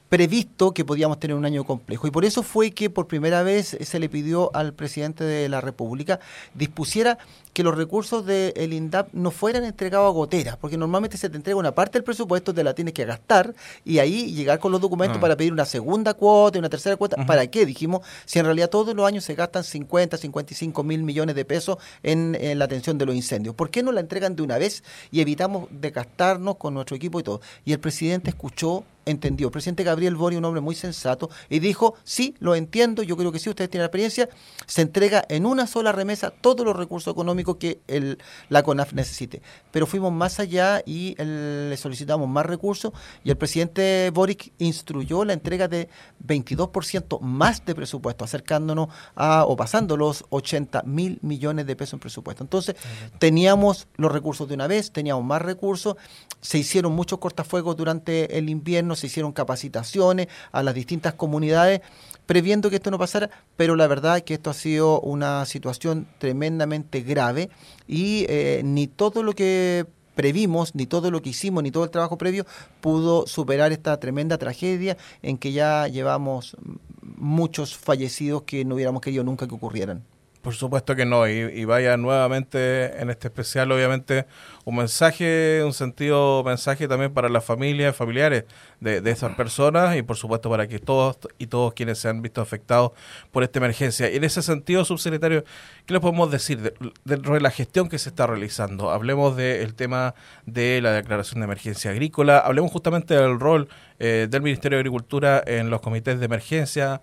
previsto 0.09 0.73
que 0.73 0.85
podíamos 0.85 1.19
tener 1.19 1.35
un 1.35 1.45
año 1.45 1.63
complejo. 1.63 2.07
Y 2.07 2.11
por 2.11 2.25
eso 2.25 2.43
fue 2.43 2.71
que 2.71 2.89
por 2.89 3.07
primera 3.07 3.43
vez 3.43 3.77
se 3.79 3.99
le 3.99 4.09
pidió 4.09 4.55
al 4.55 4.73
presidente 4.73 5.23
de 5.23 5.49
la 5.49 5.61
República 5.61 6.19
dispusiera 6.53 7.17
que 7.57 7.63
los 7.63 7.75
recursos 7.75 8.23
del 8.23 8.71
INDAP 8.71 9.13
no 9.13 9.31
fueran 9.31 9.63
entregados 9.63 10.07
a 10.07 10.11
goteras, 10.11 10.57
porque 10.57 10.77
normalmente 10.77 11.17
se 11.17 11.27
te 11.27 11.37
entrega 11.37 11.57
una 11.57 11.73
parte 11.73 11.97
del 11.97 12.03
presupuesto, 12.03 12.53
te 12.53 12.63
la 12.63 12.75
tienes 12.75 12.93
que 12.93 13.03
gastar 13.03 13.55
y 13.83 13.97
ahí 13.97 14.31
llegar 14.31 14.59
con 14.59 14.71
los 14.71 14.79
documentos 14.79 15.17
ah. 15.17 15.21
para 15.21 15.35
pedir 15.35 15.53
una 15.53 15.65
segunda 15.65 16.13
cuota 16.13 16.55
y 16.55 16.59
una 16.59 16.69
tercera 16.69 16.95
cuota. 16.97 17.25
¿Para 17.25 17.47
qué? 17.47 17.65
Dijimos, 17.65 18.01
si 18.25 18.37
en 18.37 18.45
realidad 18.45 18.69
todos 18.69 18.93
los 18.93 19.07
años 19.07 19.23
se 19.23 19.33
gastan 19.33 19.63
50, 19.63 20.17
55 20.17 20.83
mil 20.83 21.01
millones 21.01 21.35
de 21.35 21.45
pesos 21.45 21.77
en, 22.03 22.37
la 22.59 22.65
atención 22.65 22.99
de 22.99 23.07
los 23.07 23.15
incendios. 23.15 23.55
¿Por 23.55 23.71
qué 23.71 23.81
no 23.81 23.91
la 23.91 24.01
entregan 24.01 24.35
de 24.35 24.43
una 24.43 24.59
vez 24.59 24.83
y 25.09 25.21
evitamos 25.21 25.67
de 25.71 25.89
gastarnos 25.89 26.57
con 26.57 26.75
nuestro 26.75 26.95
equipo 26.95 27.19
y 27.19 27.23
todo? 27.23 27.41
Y 27.65 27.73
el 27.73 27.79
presidente 27.79 28.29
escuchó 28.29 28.83
entendió. 29.07 29.47
El 29.47 29.51
presidente 29.51 29.83
Gabriel 29.83 30.15
Bori, 30.15 30.35
un 30.35 30.45
hombre 30.45 30.61
muy 30.61 30.75
sensato, 30.75 31.29
y 31.49 31.59
dijo, 31.59 31.95
sí, 32.03 32.35
lo 32.39 32.55
entiendo, 32.55 33.03
yo 33.03 33.17
creo 33.17 33.31
que 33.31 33.39
sí, 33.39 33.49
ustedes 33.49 33.69
tienen 33.69 33.85
experiencia, 33.85 34.29
se 34.65 34.81
entrega 34.81 35.23
en 35.29 35.45
una 35.45 35.65
sola 35.67 35.91
remesa 35.91 36.29
todos 36.29 36.65
los 36.65 36.75
recursos 36.75 37.11
económicos 37.11 37.46
que 37.55 37.79
el, 37.87 38.17
la 38.49 38.63
CONAF 38.63 38.93
necesite. 38.93 39.41
Pero 39.71 39.85
fuimos 39.85 40.11
más 40.11 40.39
allá 40.39 40.81
y 40.85 41.15
le 41.21 41.77
solicitamos 41.77 42.27
más 42.27 42.45
recursos 42.45 42.91
y 43.23 43.29
el 43.29 43.37
presidente 43.37 44.09
Boric 44.13 44.51
instruyó 44.57 45.23
la 45.25 45.33
entrega 45.33 45.67
de 45.67 45.89
22% 46.25 47.19
más 47.21 47.65
de 47.65 47.75
presupuesto, 47.75 48.25
acercándonos 48.25 48.89
a 49.15 49.45
o 49.45 49.55
pasando 49.55 49.97
los 49.97 50.25
80 50.29 50.83
mil 50.83 51.19
millones 51.21 51.65
de 51.65 51.75
pesos 51.75 51.93
en 51.93 51.99
presupuesto. 51.99 52.43
Entonces, 52.43 52.75
teníamos 53.19 53.87
los 53.95 54.11
recursos 54.11 54.47
de 54.47 54.55
una 54.55 54.67
vez, 54.67 54.91
teníamos 54.91 55.23
más 55.23 55.41
recursos, 55.41 55.95
se 56.41 56.57
hicieron 56.57 56.93
muchos 56.93 57.19
cortafuegos 57.19 57.75
durante 57.75 58.37
el 58.37 58.49
invierno, 58.49 58.95
se 58.95 59.07
hicieron 59.07 59.31
capacitaciones 59.31 60.27
a 60.51 60.63
las 60.63 60.73
distintas 60.73 61.13
comunidades 61.13 61.81
previendo 62.27 62.69
que 62.69 62.75
esto 62.75 62.91
no 62.91 62.99
pasara, 62.99 63.31
pero 63.55 63.75
la 63.75 63.87
verdad 63.87 64.17
es 64.17 64.23
que 64.23 64.35
esto 64.35 64.51
ha 64.51 64.53
sido 64.53 65.01
una 65.01 65.43
situación 65.45 66.07
tremendamente 66.19 67.01
grave 67.01 67.49
y 67.87 68.25
eh, 68.29 68.61
ni 68.63 68.85
todo 68.85 69.23
lo 69.23 69.33
que 69.33 69.87
previmos, 70.13 70.75
ni 70.75 70.85
todo 70.85 71.09
lo 71.09 71.21
que 71.21 71.29
hicimos, 71.29 71.63
ni 71.63 71.71
todo 71.71 71.85
el 71.85 71.89
trabajo 71.89 72.17
previo 72.17 72.45
pudo 72.81 73.25
superar 73.27 73.71
esta 73.71 73.99
tremenda 73.99 74.37
tragedia 74.37 74.97
en 75.21 75.37
que 75.37 75.53
ya 75.53 75.87
llevamos 75.87 76.57
muchos 77.01 77.75
fallecidos 77.75 78.43
que 78.43 78.65
no 78.65 78.75
hubiéramos 78.75 79.01
querido 79.01 79.23
nunca 79.23 79.47
que 79.47 79.55
ocurrieran. 79.55 80.03
Por 80.47 80.55
supuesto 80.55 80.95
que 80.95 81.05
no, 81.05 81.27
y, 81.27 81.65
vaya 81.65 81.97
nuevamente 81.97 83.01
en 83.01 83.09
este 83.09 83.27
especial, 83.27 83.69
obviamente, 83.69 84.25
un 84.63 84.77
mensaje, 84.77 85.61
un 85.61 85.73
sentido 85.73 86.41
mensaje 86.45 86.87
también 86.87 87.13
para 87.13 87.27
las 87.27 87.43
familias, 87.43 87.93
familiares 87.93 88.45
de, 88.79 89.01
de 89.01 89.11
esas 89.11 89.35
personas 89.35 89.97
y 89.97 90.03
por 90.03 90.15
supuesto 90.15 90.49
para 90.49 90.65
que 90.69 90.79
todos 90.79 91.17
y 91.37 91.47
todos 91.47 91.73
quienes 91.73 91.99
se 91.99 92.07
han 92.07 92.21
visto 92.21 92.39
afectados 92.39 92.93
por 93.33 93.43
esta 93.43 93.59
emergencia. 93.59 94.09
Y 94.09 94.15
en 94.15 94.23
ese 94.23 94.41
sentido, 94.41 94.85
subsecretario, 94.85 95.43
¿qué 95.85 95.93
le 95.93 95.99
podemos 95.99 96.31
decir 96.31 96.61
de, 96.61 97.39
la 97.41 97.51
gestión 97.51 97.89
que 97.89 97.99
se 97.99 98.07
está 98.07 98.25
realizando? 98.25 98.91
Hablemos 98.91 99.35
del 99.35 99.75
tema 99.75 100.15
de 100.45 100.79
la 100.79 100.93
declaración 100.93 101.41
de 101.41 101.43
emergencia 101.43 101.91
agrícola, 101.91 102.39
hablemos 102.39 102.71
justamente 102.71 103.15
del 103.15 103.37
rol 103.37 103.67
eh, 103.99 104.27
del 104.29 104.43
Ministerio 104.43 104.77
de 104.77 104.79
Agricultura 104.79 105.43
en 105.45 105.69
los 105.69 105.81
comités 105.81 106.19
de 106.19 106.25
emergencia, 106.25 107.01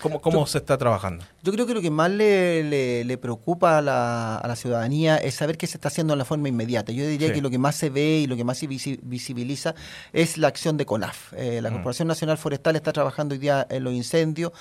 ¿Cómo, 0.00 0.20
cómo 0.20 0.46
se 0.46 0.58
está 0.58 0.78
trabajando? 0.78 1.24
Yo 1.42 1.52
creo 1.52 1.66
que 1.66 1.74
lo 1.74 1.82
que 1.82 1.90
más 1.90 2.10
le, 2.10 3.04
le, 3.04 3.18
preocupa 3.18 3.78
a 3.78 3.82
la, 3.82 4.36
a 4.38 4.48
la, 4.48 4.56
ciudadanía 4.56 5.16
es 5.16 5.34
saber 5.34 5.58
qué 5.58 5.66
se 5.66 5.76
está 5.76 5.88
haciendo 5.88 6.14
en 6.14 6.18
la 6.18 6.24
forma 6.24 6.48
inmediata. 6.48 6.92
Yo 6.92 7.06
diría 7.06 7.32
que 7.32 7.42
lo 7.42 7.50
que 7.50 7.58
más 7.58 7.76
se 7.76 7.90
ve 7.90 8.20
y 8.20 8.26
lo 8.26 8.36
que 8.36 8.44
más 8.44 8.58
se 8.58 8.66
visibiliza 8.66 9.74
es 10.12 10.38
la 10.38 10.48
acción 10.48 10.76
de 10.76 10.86
CONAF. 10.86 11.32
Eh, 11.34 11.60
la. 11.60 11.74
Corporación 11.74 12.08
Nacional 12.08 12.38
Forestal 12.38 12.76
está 12.76 12.92
trabajando 12.92 13.34
hoy 13.34 13.38
día 13.40 13.66
en 13.68 13.84
los 13.84 13.92
incendios. 13.92 14.52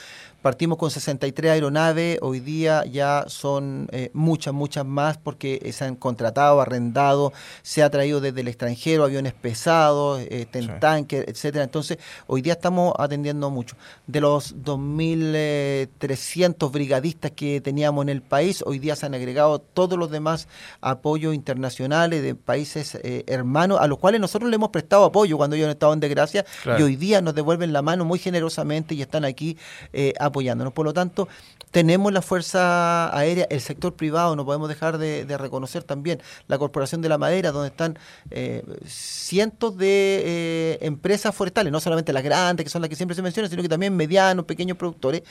Partimos 0.44 0.78
con 0.78 0.92
63 0.92 1.52
aeronaves, 1.52 2.20
hoy 2.22 2.40
día 2.42 2.84
ya 2.84 3.24
son 3.28 3.88
eh, 3.94 4.10
muchas, 4.12 4.54
muchas 4.54 4.86
más 4.86 5.18
porque 5.18 5.72
se 5.72 5.86
han 5.86 5.96
contratado, 5.96 6.60
arrendado, 6.60 7.32
se 7.62 7.82
ha 7.82 7.90
traído 7.90 8.20
desde 8.20 8.42
el 8.42 8.50
extranjero 8.50 9.06
aviones 9.06 9.32
pesados, 9.32 10.20
eh, 10.20 10.46
tanques, 10.82 11.24
etcétera. 11.30 11.64
Entonces, 11.64 11.98
hoy 12.28 12.42
día 12.42 12.52
estamos 12.52 12.94
atendiendo 13.00 13.50
mucho. 13.50 13.78
De 14.06 14.20
los 14.20 14.58
2.300 14.58 16.72
brigadistas 16.74 17.32
que 17.32 17.62
teníamos 17.62 18.04
en 18.04 18.10
el 18.10 18.22
país, 18.22 18.62
hoy 18.66 18.80
día 18.80 18.98
se 18.98 19.06
han 19.06 19.14
agregado 19.14 19.60
todos 19.60 19.98
los 19.98 20.12
demás 20.12 20.50
apoyos 20.82 21.34
internacionales 21.34 22.22
de 22.22 22.36
países 22.36 22.96
eh, 22.96 23.24
hermanos, 23.28 23.80
a 23.80 23.88
los 23.88 23.98
cuales 23.98 24.20
nosotros 24.20 24.50
le 24.50 24.58
hemos 24.58 24.72
prestado 24.72 25.06
apoyo 25.06 25.38
cuando 25.38 25.56
ellos 25.56 25.68
han 25.68 25.72
estado 25.72 25.94
en 25.94 26.02
desgracia 26.02 26.44
y 26.78 26.82
hoy 26.82 26.98
día 26.98 27.22
nos 27.22 27.34
devuelven 27.34 27.72
la 27.72 27.82
mano 27.82 28.04
muy 28.04 28.20
generosamente 28.20 28.94
y 28.94 29.02
están 29.02 29.24
aquí 29.24 29.58
eh, 29.94 30.12
apoyándonos. 30.34 30.74
Por 30.74 30.86
lo 30.86 30.94
tanto, 30.94 31.30
tenemos 31.72 32.12
la 32.12 32.22
Fuerza 32.22 33.16
Aérea, 33.18 33.48
el 33.50 33.62
sector 33.62 33.96
privado, 33.96 34.36
no 34.36 34.46
podemos 34.46 34.70
dejar 34.70 34.98
de, 34.98 35.26
reconocer 35.38 35.84
también 35.84 36.22
la 36.48 36.58
Corporación 36.58 37.02
de 37.02 37.10
la 37.10 37.18
Madera, 37.18 37.52
donde 37.52 37.70
están 37.70 37.98
eh, 38.30 38.64
cientos 38.86 39.78
de 39.78 40.22
eh, 40.26 40.78
empresas 40.82 41.34
forestales, 41.34 41.72
no 41.72 41.80
solamente 41.80 42.14
las 42.14 42.24
grandes, 42.24 42.64
que 42.64 42.70
son 42.70 42.82
las 42.82 42.90
que 42.90 42.96
siempre 42.96 43.16
se 43.16 43.22
mencionan, 43.22 43.50
sino 43.50 43.64
que 43.64 43.70
también 43.70 43.96
medianos, 43.96 44.46
pequeños 44.46 44.78
productores. 44.78 45.24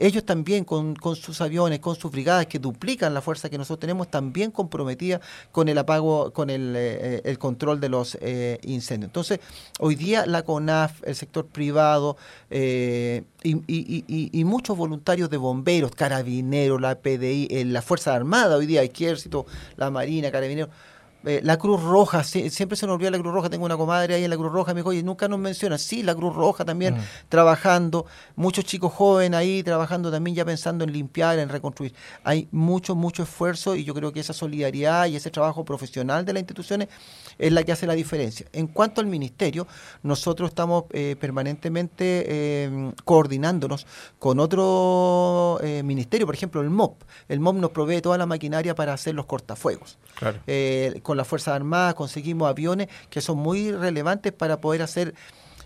Ellos 0.00 0.24
también 0.24 0.64
con, 0.64 0.96
sus 1.14 1.40
aviones, 1.40 1.78
con 1.78 1.94
sus 1.94 2.10
brigadas 2.10 2.46
que 2.46 2.58
duplican 2.58 3.14
la 3.14 3.20
fuerza 3.20 3.48
que 3.48 3.58
nosotros 3.58 3.80
tenemos, 3.80 4.10
también 4.10 4.50
comprometidas 4.50 5.20
con 5.52 5.68
el 5.68 5.78
apago, 5.78 6.32
con 6.32 6.50
el, 6.50 6.74
eh, 6.76 7.22
el 7.24 7.38
control 7.38 7.78
de 7.78 7.88
los 7.88 8.18
incendios. 8.62 9.08
Entonces, 9.08 9.38
hoy 9.78 9.94
día 9.94 10.26
la 10.26 10.42
CONAF, 10.42 11.02
el 11.04 11.14
sector 11.14 11.46
privado, 11.46 12.16
y, 13.42 14.32
y, 14.32 14.44
muchos 14.44 14.76
voluntarios 14.76 15.30
de 15.30 15.36
bomberos, 15.36 15.92
carabineros, 15.92 16.80
la 16.80 16.96
PDI, 16.96 17.48
eh, 17.50 17.64
la 17.64 17.82
Fuerza 17.82 18.14
Armada, 18.14 18.56
hoy 18.56 18.66
día 18.66 18.82
Ejército, 18.82 19.46
la 19.76 19.90
Marina, 19.90 20.30
carabineros, 20.30 20.70
eh, 21.26 21.40
la 21.42 21.58
Cruz 21.58 21.82
Roja, 21.82 22.24
siempre 22.24 22.76
se 22.76 22.86
nos 22.86 22.94
olvida 22.94 23.10
la 23.10 23.18
Cruz 23.18 23.34
Roja, 23.34 23.50
tengo 23.50 23.66
una 23.66 23.76
comadre 23.76 24.14
ahí 24.14 24.24
en 24.24 24.30
la 24.30 24.36
Cruz 24.36 24.50
Roja, 24.50 24.72
me 24.72 24.80
dijo, 24.80 24.88
oye, 24.88 25.02
nunca 25.02 25.28
nos 25.28 25.38
menciona, 25.38 25.76
sí, 25.76 26.02
la 26.02 26.14
Cruz 26.14 26.34
Roja 26.34 26.64
también 26.64 26.94
mm. 26.94 27.00
trabajando, 27.28 28.06
muchos 28.36 28.64
chicos 28.64 28.92
jóvenes 28.92 29.38
ahí 29.38 29.62
trabajando 29.62 30.10
también 30.10 30.34
ya 30.34 30.44
pensando 30.44 30.84
en 30.84 30.92
limpiar, 30.92 31.38
en 31.38 31.50
reconstruir. 31.50 31.94
Hay 32.24 32.48
mucho, 32.52 32.94
mucho 32.94 33.22
esfuerzo 33.22 33.76
y 33.76 33.84
yo 33.84 33.92
creo 33.92 34.12
que 34.12 34.20
esa 34.20 34.32
solidaridad 34.32 35.06
y 35.06 35.16
ese 35.16 35.30
trabajo 35.30 35.64
profesional 35.64 36.24
de 36.24 36.32
las 36.32 36.40
instituciones 36.40 36.88
es 37.38 37.52
la 37.52 37.64
que 37.64 37.72
hace 37.72 37.86
la 37.86 37.94
diferencia. 37.94 38.46
En 38.52 38.66
cuanto 38.66 39.02
al 39.02 39.06
ministerio, 39.06 39.66
nosotros 40.02 40.48
estamos 40.48 40.84
eh, 40.90 41.16
permanentemente 41.20 42.64
em, 42.64 42.92
coordinándonos 43.04 43.86
con 44.18 44.40
otro 44.40 45.58
eh, 45.62 45.82
ministerio, 45.82 46.26
por 46.26 46.34
ejemplo 46.34 46.62
el 46.62 46.70
MOP. 46.70 47.02
El 47.28 47.40
MOP 47.40 47.56
nos 47.56 47.70
provee 47.72 48.00
toda 48.00 48.16
la 48.16 48.26
maquinaria 48.26 48.74
para 48.74 48.94
hacer 48.94 49.14
los 49.14 49.26
cortafuegos. 49.26 49.98
Claro 50.18 50.38
con 51.10 51.16
las 51.16 51.26
Fuerzas 51.26 51.56
Armadas 51.56 51.94
conseguimos 51.94 52.48
aviones 52.48 52.86
que 53.10 53.20
son 53.20 53.36
muy 53.36 53.72
relevantes 53.72 54.32
para 54.32 54.60
poder 54.60 54.80
hacer 54.80 55.12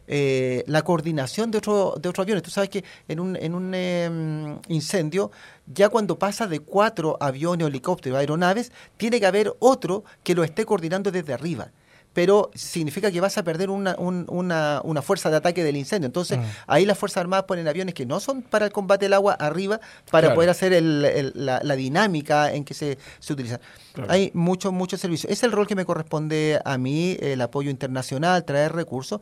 eh, 0.06 0.64
la 0.66 0.80
coordinación 0.80 1.50
de, 1.50 1.58
otro, 1.58 1.96
de 2.00 2.08
otros 2.08 2.24
aviones. 2.24 2.42
Tú 2.42 2.50
sabes 2.50 2.70
que 2.70 2.82
en 3.08 3.20
un, 3.20 3.36
en 3.36 3.54
un 3.54 3.74
em, 3.74 4.58
incendio, 4.68 5.30
ya 5.66 5.90
cuando 5.90 6.18
pasa 6.18 6.46
de 6.46 6.60
cuatro 6.60 7.18
aviones, 7.20 7.68
helicópteros, 7.68 8.18
aeronaves, 8.18 8.72
tiene 8.96 9.20
que 9.20 9.26
haber 9.26 9.54
otro 9.58 10.04
que 10.22 10.34
lo 10.34 10.44
esté 10.44 10.64
coordinando 10.64 11.10
desde 11.10 11.34
arriba 11.34 11.72
pero 12.14 12.50
significa 12.54 13.10
que 13.10 13.20
vas 13.20 13.36
a 13.36 13.42
perder 13.42 13.68
una, 13.68 13.96
una, 13.98 15.02
fuerza 15.02 15.30
de 15.30 15.36
ataque 15.36 15.62
del 15.62 15.76
incendio. 15.76 16.06
Entonces, 16.06 16.38
mm. 16.38 16.42
ahí 16.68 16.86
las 16.86 16.96
Fuerzas 16.96 17.20
Armadas 17.20 17.44
ponen 17.44 17.68
aviones 17.68 17.92
que 17.92 18.06
no 18.06 18.20
son 18.20 18.40
para 18.40 18.64
el 18.64 18.72
combate 18.72 19.04
del 19.06 19.12
agua 19.12 19.34
arriba, 19.34 19.80
para 20.10 20.34
poder 20.34 20.48
hacer 20.48 20.80
la, 20.82 21.76
dinámica 21.76 22.52
en 22.52 22.64
que 22.64 22.72
se, 22.72 22.98
se 23.18 23.32
utiliza. 23.32 23.60
Hay 24.08 24.30
mucho, 24.32 24.72
mucho 24.72 24.96
servicio. 24.96 25.28
Es 25.28 25.42
el 25.42 25.52
rol 25.52 25.66
que 25.66 25.74
me 25.74 25.84
corresponde 25.84 26.60
a 26.64 26.78
mí, 26.78 27.16
el 27.20 27.40
apoyo 27.40 27.70
internacional, 27.70 28.44
traer 28.44 28.72
recursos 28.72 29.20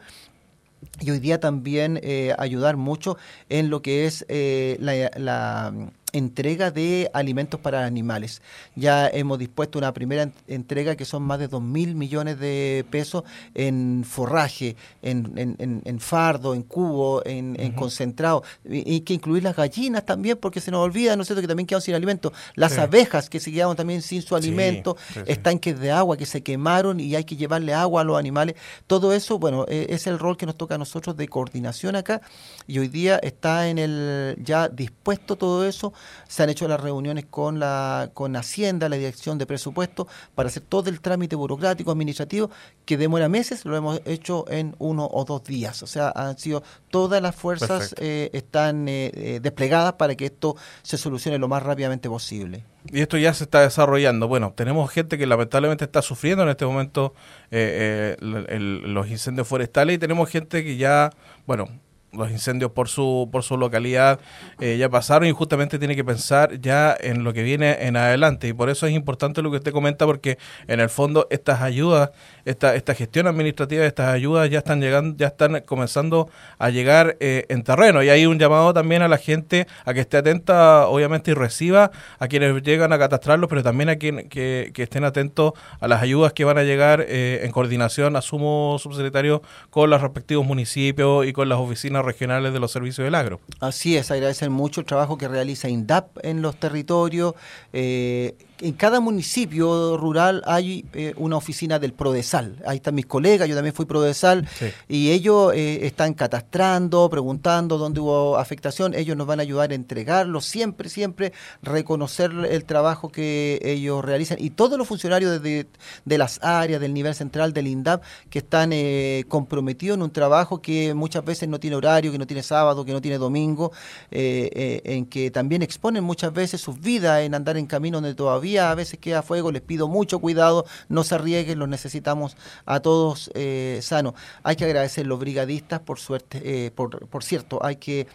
y 1.00 1.10
hoy 1.10 1.18
día 1.18 1.40
también 1.40 1.98
eh, 2.02 2.34
ayudar 2.38 2.76
mucho 2.76 3.16
en 3.48 3.70
lo 3.70 3.82
que 3.82 4.06
es 4.06 4.26
eh, 4.28 4.76
la 4.80 5.72
entrega 6.12 6.70
de 6.70 7.10
alimentos 7.14 7.58
para 7.58 7.86
animales. 7.86 8.42
Ya 8.76 9.08
hemos 9.08 9.38
dispuesto 9.38 9.78
una 9.78 9.92
primera 9.92 10.30
entrega 10.46 10.94
que 10.94 11.04
son 11.04 11.22
más 11.22 11.38
de 11.38 11.48
2 11.48 11.62
mil 11.62 11.94
millones 11.94 12.38
de 12.38 12.84
pesos 12.90 13.24
en 13.54 14.04
forraje, 14.06 14.76
en, 15.00 15.82
en, 15.84 16.00
fardo, 16.00 16.54
en 16.54 16.62
cubo, 16.62 17.22
en, 17.24 17.72
concentrado. 17.72 18.42
Y, 18.68 19.00
que 19.00 19.14
incluir 19.14 19.42
las 19.42 19.56
gallinas 19.56 20.04
también, 20.04 20.36
porque 20.36 20.60
se 20.60 20.70
nos 20.70 20.80
olvida, 20.80 21.16
¿no 21.16 21.22
es 21.22 21.28
cierto?, 21.28 21.40
que 21.40 21.48
también 21.48 21.66
quedan 21.66 21.82
sin 21.82 21.94
alimento. 21.94 22.32
Las 22.54 22.78
abejas 22.78 23.30
que 23.30 23.40
se 23.40 23.50
quedaron 23.50 23.76
también 23.76 24.02
sin 24.02 24.22
su 24.22 24.36
alimento, 24.36 24.96
estanques 25.26 25.80
de 25.80 25.90
agua 25.90 26.16
que 26.16 26.26
se 26.26 26.42
quemaron 26.42 27.00
y 27.00 27.14
hay 27.16 27.24
que 27.24 27.36
llevarle 27.36 27.72
agua 27.72 28.02
a 28.02 28.04
los 28.04 28.18
animales. 28.18 28.56
Todo 28.86 29.14
eso, 29.14 29.38
bueno, 29.38 29.64
e, 29.68 29.86
es 29.90 30.06
el 30.06 30.18
rol 30.18 30.36
que 30.36 30.46
nos 30.46 30.56
toca 30.56 30.74
a 30.74 30.78
nosotros 30.78 31.16
de 31.16 31.26
coordinación 31.28 31.96
acá. 31.96 32.20
Y 32.66 32.78
hoy 32.78 32.88
día 32.88 33.18
está 33.22 33.68
en 33.68 33.78
el 33.78 34.36
ya 34.42 34.68
dispuesto 34.68 35.36
todo 35.36 35.66
eso 35.66 35.92
se 36.28 36.42
han 36.42 36.50
hecho 36.50 36.68
las 36.68 36.80
reuniones 36.80 37.26
con 37.26 37.58
la 37.58 38.10
con 38.14 38.36
Hacienda, 38.36 38.88
la 38.88 38.96
Dirección 38.96 39.38
de 39.38 39.46
Presupuesto, 39.46 40.08
para 40.34 40.48
hacer 40.48 40.62
todo 40.62 40.90
el 40.90 41.00
trámite 41.00 41.36
burocrático, 41.36 41.90
administrativo, 41.90 42.50
que 42.84 42.96
demora 42.96 43.28
meses, 43.28 43.64
lo 43.64 43.76
hemos 43.76 44.00
hecho 44.04 44.44
en 44.48 44.74
uno 44.78 45.08
o 45.10 45.24
dos 45.24 45.44
días. 45.44 45.82
O 45.82 45.86
sea, 45.86 46.12
han 46.14 46.38
sido 46.38 46.62
todas 46.90 47.22
las 47.22 47.34
fuerzas 47.34 47.94
eh, 47.98 48.30
están 48.32 48.88
eh, 48.88 49.10
eh, 49.14 49.40
desplegadas 49.42 49.94
para 49.94 50.14
que 50.14 50.26
esto 50.26 50.56
se 50.82 50.96
solucione 50.98 51.38
lo 51.38 51.48
más 51.48 51.62
rápidamente 51.62 52.08
posible. 52.08 52.64
Y 52.90 53.00
esto 53.00 53.16
ya 53.16 53.32
se 53.32 53.44
está 53.44 53.60
desarrollando. 53.60 54.28
Bueno, 54.28 54.52
tenemos 54.56 54.90
gente 54.90 55.18
que 55.18 55.26
lamentablemente 55.26 55.84
está 55.84 56.02
sufriendo 56.02 56.42
en 56.42 56.50
este 56.50 56.66
momento 56.66 57.14
los 57.50 59.08
incendios 59.08 59.46
forestales 59.46 59.96
y 59.96 59.98
tenemos 59.98 60.28
gente 60.28 60.64
que 60.64 60.76
ya, 60.76 61.10
bueno, 61.46 61.68
los 62.12 62.30
incendios 62.30 62.70
por 62.72 62.88
su 62.88 63.28
por 63.32 63.42
su 63.42 63.56
localidad 63.56 64.20
eh, 64.60 64.76
ya 64.76 64.88
pasaron 64.88 65.26
y 65.28 65.32
justamente 65.32 65.78
tiene 65.78 65.96
que 65.96 66.04
pensar 66.04 66.60
ya 66.60 66.96
en 66.98 67.24
lo 67.24 67.32
que 67.32 67.42
viene 67.42 67.86
en 67.86 67.96
adelante. 67.96 68.48
Y 68.48 68.52
por 68.52 68.68
eso 68.68 68.86
es 68.86 68.92
importante 68.92 69.42
lo 69.42 69.50
que 69.50 69.56
usted 69.56 69.72
comenta 69.72 70.06
porque 70.06 70.38
en 70.68 70.80
el 70.80 70.90
fondo 70.90 71.26
estas 71.30 71.62
ayudas 71.62 72.10
esta 72.44 72.74
esta 72.74 72.94
gestión 72.94 73.26
administrativa 73.26 73.82
de 73.82 73.88
estas 73.88 74.08
ayudas 74.12 74.50
ya 74.50 74.58
están 74.58 74.80
llegando 74.80 75.16
ya 75.16 75.28
están 75.28 75.62
comenzando 75.66 76.28
a 76.58 76.70
llegar 76.70 77.16
eh, 77.20 77.46
en 77.48 77.62
terreno. 77.62 78.02
Y 78.02 78.10
hay 78.10 78.26
un 78.26 78.38
llamado 78.38 78.74
también 78.74 79.02
a 79.02 79.08
la 79.08 79.18
gente 79.18 79.66
a 79.84 79.94
que 79.94 80.00
esté 80.00 80.18
atenta 80.18 80.86
obviamente 80.88 81.30
y 81.30 81.34
reciba 81.34 81.90
a 82.18 82.28
quienes 82.28 82.62
llegan 82.62 82.92
a 82.92 82.98
catastrarlos 82.98 83.48
pero 83.48 83.62
también 83.62 83.88
a 83.88 83.96
quien 83.96 84.28
que, 84.28 84.70
que 84.74 84.82
estén 84.82 85.04
atentos 85.04 85.52
a 85.80 85.88
las 85.88 86.02
ayudas 86.02 86.32
que 86.32 86.44
van 86.44 86.58
a 86.58 86.62
llegar 86.62 87.04
eh, 87.08 87.40
en 87.44 87.52
coordinación 87.52 88.16
asumo 88.16 88.76
subsecretario 88.78 89.42
con 89.70 89.88
los 89.90 90.00
respectivos 90.00 90.46
municipios 90.46 91.26
y 91.26 91.32
con 91.32 91.48
las 91.48 91.58
oficinas 91.58 92.01
regionales 92.04 92.52
de 92.52 92.60
los 92.60 92.72
servicios 92.72 93.04
del 93.04 93.14
agro. 93.14 93.40
Así 93.60 93.96
es, 93.96 94.10
agradecer 94.10 94.50
mucho 94.50 94.80
el 94.80 94.86
trabajo 94.86 95.18
que 95.18 95.28
realiza 95.28 95.68
INDAP 95.68 96.18
en 96.22 96.42
los 96.42 96.56
territorios. 96.56 97.34
Eh, 97.72 98.36
en 98.62 98.74
cada 98.74 99.00
municipio 99.00 99.96
rural 99.96 100.40
hay 100.46 100.84
eh, 100.92 101.14
una 101.16 101.36
oficina 101.36 101.80
del 101.80 101.92
Prodesal. 101.92 102.62
Ahí 102.64 102.76
están 102.76 102.94
mis 102.94 103.06
colegas, 103.06 103.48
yo 103.48 103.56
también 103.56 103.74
fui 103.74 103.86
Prodesal, 103.86 104.48
y 104.88 105.10
ellos 105.10 105.52
eh, 105.52 105.84
están 105.84 106.14
catastrando, 106.14 107.10
preguntando 107.10 107.76
dónde 107.76 107.98
hubo 107.98 108.38
afectación. 108.38 108.94
Ellos 108.94 109.16
nos 109.16 109.26
van 109.26 109.40
a 109.40 109.42
ayudar 109.42 109.72
a 109.72 109.74
entregarlo, 109.74 110.40
siempre, 110.40 110.88
siempre 110.88 111.32
reconocer 111.60 112.30
el 112.48 112.64
trabajo 112.64 113.10
que 113.10 113.58
ellos 113.64 114.04
realizan. 114.04 114.38
Y 114.40 114.50
todos 114.50 114.78
los 114.78 114.86
funcionarios 114.86 115.42
de, 115.42 115.66
de 116.04 116.18
las 116.18 116.38
áreas, 116.42 116.80
del 116.80 116.94
nivel 116.94 117.16
central, 117.16 117.52
del 117.52 117.66
INDAP, 117.66 118.04
que 118.30 118.38
están 118.38 118.70
eh, 118.72 119.24
comprometidos 119.26 119.96
en 119.96 120.02
un 120.02 120.12
trabajo 120.12 120.62
que 120.62 120.94
muchas 120.94 121.24
veces 121.24 121.48
no 121.48 121.58
tiene 121.58 121.74
horario, 121.74 121.91
que 122.00 122.18
no 122.18 122.26
tiene 122.26 122.42
sábado, 122.42 122.84
que 122.84 122.92
no 122.92 123.00
tiene 123.00 123.18
domingo, 123.18 123.72
en 124.10 125.06
que 125.06 125.30
también 125.30 125.62
exponen 125.62 126.04
muchas 126.04 126.32
veces 126.32 126.60
sus 126.60 126.80
vidas 126.80 127.22
en 127.22 127.34
andar 127.34 127.56
en 127.56 127.66
camino 127.66 127.98
donde 127.98 128.14
todavía 128.14 128.70
a 128.70 128.74
veces 128.74 128.98
queda 128.98 129.22
fuego, 129.22 129.52
les 129.52 129.62
pido 129.62 129.88
mucho 129.88 130.18
cuidado, 130.18 130.64
no 130.88 131.04
se 131.04 131.14
arriesguen, 131.14 131.58
los 131.58 131.68
necesitamos 131.68 132.36
a 132.64 132.80
todos 132.80 133.30
eh, 133.34 133.80
sanos. 133.82 134.14
Hay 134.42 134.56
que 134.56 134.64
agradecer 134.64 135.04
a 135.04 135.08
los 135.08 135.18
brigadistas, 135.18 135.80
por 135.80 135.98
suerte, 135.98 136.40
eh, 136.44 136.70
por, 136.70 137.06
por 137.08 137.24
cierto, 137.24 137.64
hay 137.64 137.76
que 137.76 138.06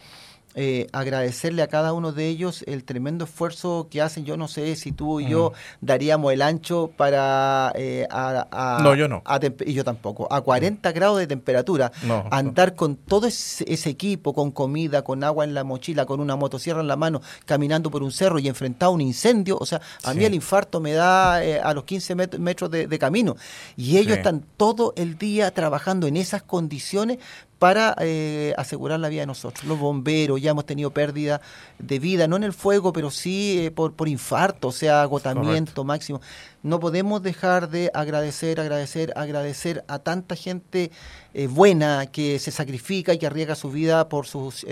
eh, 0.60 0.88
agradecerle 0.92 1.62
a 1.62 1.68
cada 1.68 1.94
uno 1.94 2.12
de 2.12 2.28
ellos 2.28 2.64
el 2.66 2.84
tremendo 2.84 3.26
esfuerzo 3.26 3.90
que 3.92 4.02
hacen. 4.02 4.26
Yo 4.26 4.38
no 4.38 4.48
sé 4.48 4.76
si 4.76 4.92
tú 4.92 5.20
y 5.20 5.30
yo 5.30 5.54
daríamos 5.82 6.34
el 6.34 6.42
ancho 6.42 6.90
para... 6.98 7.72
Eh, 7.76 8.08
a, 8.10 8.80
no, 8.82 8.96
yo 8.96 9.08
no. 9.08 9.22
y 9.64 9.74
yo 9.74 9.84
tampoco. 9.84 10.28
A 10.34 10.42
40 10.42 10.92
grados 10.94 11.20
de 11.20 11.28
temperatura. 11.28 11.92
andar 12.32 12.74
con 12.74 12.96
todo 12.96 13.28
ese, 13.28 13.88
equipo, 13.88 14.34
con 14.34 14.50
comida, 14.50 15.04
con 15.04 15.24
agua 15.24 15.44
en 15.44 15.54
la 15.54 15.64
mochila, 15.64 16.08
con 16.08 16.20
una 16.20 16.36
motosierra 16.36 16.82
en 16.82 16.88
la 16.88 16.96
mano, 16.96 17.22
caminando 17.46 17.92
por 17.92 18.02
un 18.02 18.12
cerro 18.12 18.40
y 18.40 18.48
enfrentado 18.48 18.92
a 18.92 18.96
un 18.96 19.02
incendio. 19.02 19.60
O 19.60 19.66
sea, 19.68 19.80
a 20.06 20.16
mí 20.16 20.26
el 20.26 20.34
infarto 20.34 20.80
me 20.80 20.94
da 20.94 21.44
eh, 21.44 21.60
a 21.60 21.72
los 21.76 21.84
15 21.84 22.16
metros 22.40 22.72
de, 22.72 22.98
camino. 22.98 23.36
Y 23.76 23.98
ellos 23.98 24.18
están 24.18 24.44
todo 24.58 24.96
el 24.98 25.20
día 25.20 25.52
trabajando 25.52 26.08
en 26.08 26.18
esas 26.18 26.42
condiciones 26.42 27.20
para 27.60 27.96
eh, 28.00 28.54
asegurar 28.58 29.00
la 29.00 29.10
vida 29.10 29.22
de 29.22 29.28
nosotros. 29.28 29.66
Los 29.66 29.80
bomberos, 29.80 30.42
ya 30.42 30.52
hemos 30.52 30.66
tenido 30.66 30.92
pérdida 30.92 31.42
de 31.80 32.00
vida, 32.00 32.28
no 32.28 32.36
en 32.36 32.44
el 32.44 32.54
fuego, 32.54 32.94
pero 32.94 33.10
sí 33.12 33.66
eh, 33.66 33.72
por, 33.72 33.94
por 33.94 34.08
infarto, 34.08 34.70
o 34.70 34.72
sea, 34.72 35.02
agotamiento 35.02 35.84
máximo. 35.84 36.22
No 36.64 36.80
podemos 36.80 37.24
dejar 37.24 37.70
de 37.70 37.90
agradecer, 37.94 38.60
agradecer, 38.60 39.14
agradecer 39.16 39.84
a 39.88 40.00
tanta 40.00 40.36
gente 40.36 40.92
eh, 41.34 41.48
buena 41.48 42.08
que 42.08 42.40
se 42.40 42.52
sacrifica 42.52 43.14
y 43.14 43.18
que 43.18 43.28
arriesga 43.28 43.56
su 43.56 43.72
vida 43.72 44.10
por 44.10 44.28
sus, 44.28 44.66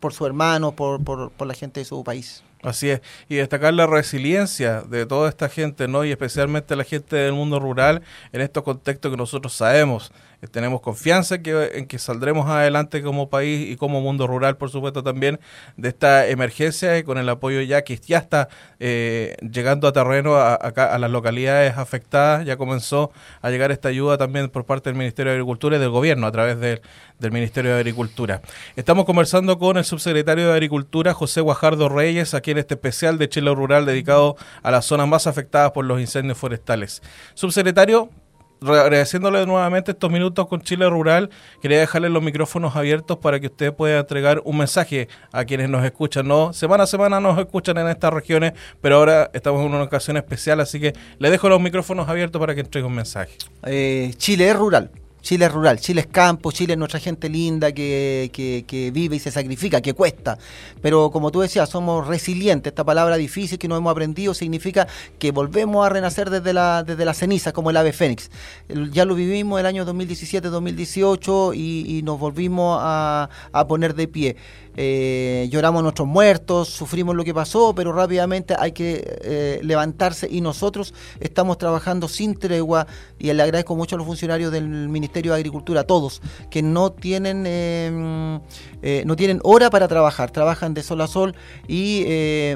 por 0.00 0.12
su 0.12 0.26
hermano, 0.26 0.72
por, 0.72 1.02
por, 1.02 1.30
por 1.30 1.46
la 1.46 1.54
gente 1.54 1.80
de 1.80 1.84
su 1.84 2.04
país. 2.04 2.42
Así 2.62 2.90
es, 2.90 3.02
y 3.28 3.36
destacar 3.36 3.72
la 3.72 3.86
resiliencia 3.86 4.82
de 4.82 5.06
toda 5.06 5.28
esta 5.28 5.48
gente, 5.48 5.86
¿no? 5.86 6.04
Y 6.04 6.10
especialmente 6.10 6.74
la 6.74 6.82
gente 6.82 7.14
del 7.14 7.32
mundo 7.32 7.60
rural 7.60 8.02
en 8.32 8.40
estos 8.40 8.64
contextos 8.64 9.12
que 9.12 9.16
nosotros 9.16 9.52
sabemos 9.52 10.10
tenemos 10.46 10.80
confianza 10.80 11.36
en 11.42 11.86
que, 11.86 11.98
saldremos 11.98 12.48
adelante 12.48 13.02
como 13.02 13.28
país 13.28 13.70
y 13.70 13.76
como 13.76 14.00
mundo 14.00 14.28
rural, 14.28 14.56
por 14.56 14.70
supuesto, 14.70 15.02
también 15.02 15.40
de 15.76 15.88
esta 15.88 16.28
emergencia 16.28 16.96
y 16.96 17.02
con 17.02 17.18
el 17.18 17.28
apoyo 17.28 17.60
ya 17.62 17.82
que 17.82 17.96
ya 17.96 18.18
está 18.18 18.48
eh, 18.78 19.34
llegando 19.40 19.88
a 19.88 19.92
terreno 19.92 20.36
a, 20.36 20.98
las 20.98 21.10
localidades 21.10 21.76
afectadas. 21.76 22.46
Ya 22.46 22.56
comenzó 22.56 23.10
a 23.42 23.50
llegar 23.50 23.72
esta 23.72 23.88
ayuda 23.88 24.16
también 24.16 24.48
por 24.48 24.64
parte 24.64 24.90
del 24.90 24.96
Ministerio 24.96 25.32
de 25.32 25.38
Agricultura 25.38 25.76
y 25.76 25.80
del 25.80 25.90
Gobierno 25.90 26.26
a 26.28 26.32
través 26.32 26.60
del 26.60 27.32
Ministerio 27.32 27.72
de 27.72 27.78
Agricultura. 27.78 28.40
Estamos 28.76 29.06
conversando 29.06 29.58
con 29.58 29.76
el 29.76 29.84
subsecretario 29.84 30.46
de 30.46 30.52
Agricultura, 30.52 31.14
José 31.14 31.40
Guajardo 31.40 31.88
Reyes, 31.88 32.34
aquí 32.34 32.52
en 32.52 32.58
este 32.58 32.74
especial 32.74 33.18
de 33.18 33.28
Chile 33.28 33.52
Rural 33.52 33.86
dedicado 33.86 34.36
a 34.62 34.70
las 34.70 34.84
zonas 34.84 35.08
más 35.08 35.26
afectadas 35.26 35.72
por 35.72 35.84
los 35.84 36.00
incendios 36.00 36.38
forestales. 36.38 37.02
Subsecretario, 37.34 38.10
agradeciéndole 38.62 39.46
nuevamente 39.46 39.92
estos 39.92 40.10
minutos 40.10 40.46
con 40.48 40.60
Chile 40.62 40.88
Rural, 40.88 41.30
quería 41.62 41.80
dejarle 41.80 42.08
los 42.08 42.22
micrófonos 42.22 42.76
abiertos 42.76 43.18
para 43.18 43.40
que 43.40 43.46
usted 43.46 43.72
pueda 43.72 44.00
entregar 44.00 44.40
un 44.44 44.58
mensaje 44.58 45.08
a 45.32 45.44
quienes 45.44 45.68
nos 45.68 45.84
escuchan. 45.84 46.26
No, 46.26 46.52
semana 46.52 46.84
a 46.84 46.86
semana 46.86 47.20
nos 47.20 47.38
escuchan 47.38 47.78
en 47.78 47.88
estas 47.88 48.12
regiones, 48.12 48.52
pero 48.80 48.96
ahora 48.96 49.30
estamos 49.32 49.60
en 49.60 49.72
una 49.74 49.82
ocasión 49.82 50.16
especial, 50.16 50.60
así 50.60 50.80
que 50.80 50.94
le 51.18 51.30
dejo 51.30 51.48
los 51.48 51.60
micrófonos 51.60 52.08
abiertos 52.08 52.40
para 52.40 52.54
que 52.54 52.60
entregue 52.60 52.86
un 52.86 52.94
mensaje. 52.94 53.32
Eh, 53.64 54.12
Chile 54.16 54.52
rural. 54.52 54.90
Chile 55.28 55.44
es 55.44 55.52
rural, 55.52 55.78
Chile 55.78 56.00
es 56.00 56.06
campo, 56.06 56.50
Chile 56.52 56.72
es 56.72 56.78
nuestra 56.78 56.98
gente 56.98 57.28
linda 57.28 57.70
que, 57.72 58.30
que, 58.32 58.90
vive 58.90 59.16
y 59.16 59.18
se 59.18 59.30
sacrifica, 59.30 59.82
que 59.82 59.92
cuesta. 59.92 60.38
Pero 60.80 61.10
como 61.10 61.30
tú 61.30 61.40
decías, 61.40 61.68
somos 61.68 62.06
resilientes. 62.06 62.70
Esta 62.70 62.82
palabra 62.82 63.18
difícil 63.18 63.58
que 63.58 63.68
no 63.68 63.76
hemos 63.76 63.90
aprendido 63.90 64.32
significa 64.32 64.88
que 65.18 65.30
volvemos 65.30 65.84
a 65.84 65.90
renacer 65.90 66.30
desde 66.30 66.54
la, 66.54 66.82
desde 66.82 67.04
la 67.04 67.12
ceniza, 67.12 67.52
como 67.52 67.68
el 67.68 67.76
ave 67.76 67.92
fénix. 67.92 68.30
Ya 68.90 69.04
lo 69.04 69.14
vivimos 69.14 69.60
el 69.60 69.66
año 69.66 69.84
2017-2018 69.84 71.54
y, 71.54 72.00
nos 72.04 72.18
volvimos 72.18 72.78
a, 72.80 73.28
a 73.52 73.66
poner 73.66 73.94
de 73.94 74.08
pie. 74.08 74.36
Eh, 74.80 75.48
lloramos 75.50 75.82
nuestros 75.82 76.06
muertos, 76.06 76.68
sufrimos 76.68 77.16
lo 77.16 77.24
que 77.24 77.34
pasó, 77.34 77.74
pero 77.74 77.92
rápidamente 77.92 78.54
hay 78.56 78.70
que 78.70 79.02
eh, 79.22 79.60
levantarse 79.64 80.28
y 80.30 80.40
nosotros 80.40 80.94
estamos 81.18 81.58
trabajando 81.58 82.06
sin 82.06 82.36
tregua 82.36 82.86
y 83.18 83.32
le 83.32 83.42
agradezco 83.42 83.74
mucho 83.74 83.96
a 83.96 83.98
los 83.98 84.06
funcionarios 84.06 84.52
del 84.52 84.68
Ministerio 84.68 85.17
de 85.22 85.36
Agricultura, 85.36 85.84
todos, 85.84 86.22
que 86.50 86.62
no 86.62 86.92
tienen, 86.92 87.46
em, 87.46 88.40
eh, 88.82 89.02
no 89.06 89.16
tienen 89.16 89.40
hora 89.42 89.70
para 89.70 89.88
trabajar, 89.88 90.30
trabajan 90.30 90.74
de 90.74 90.82
sol 90.82 91.00
a 91.00 91.06
sol 91.06 91.34
y 91.66 92.04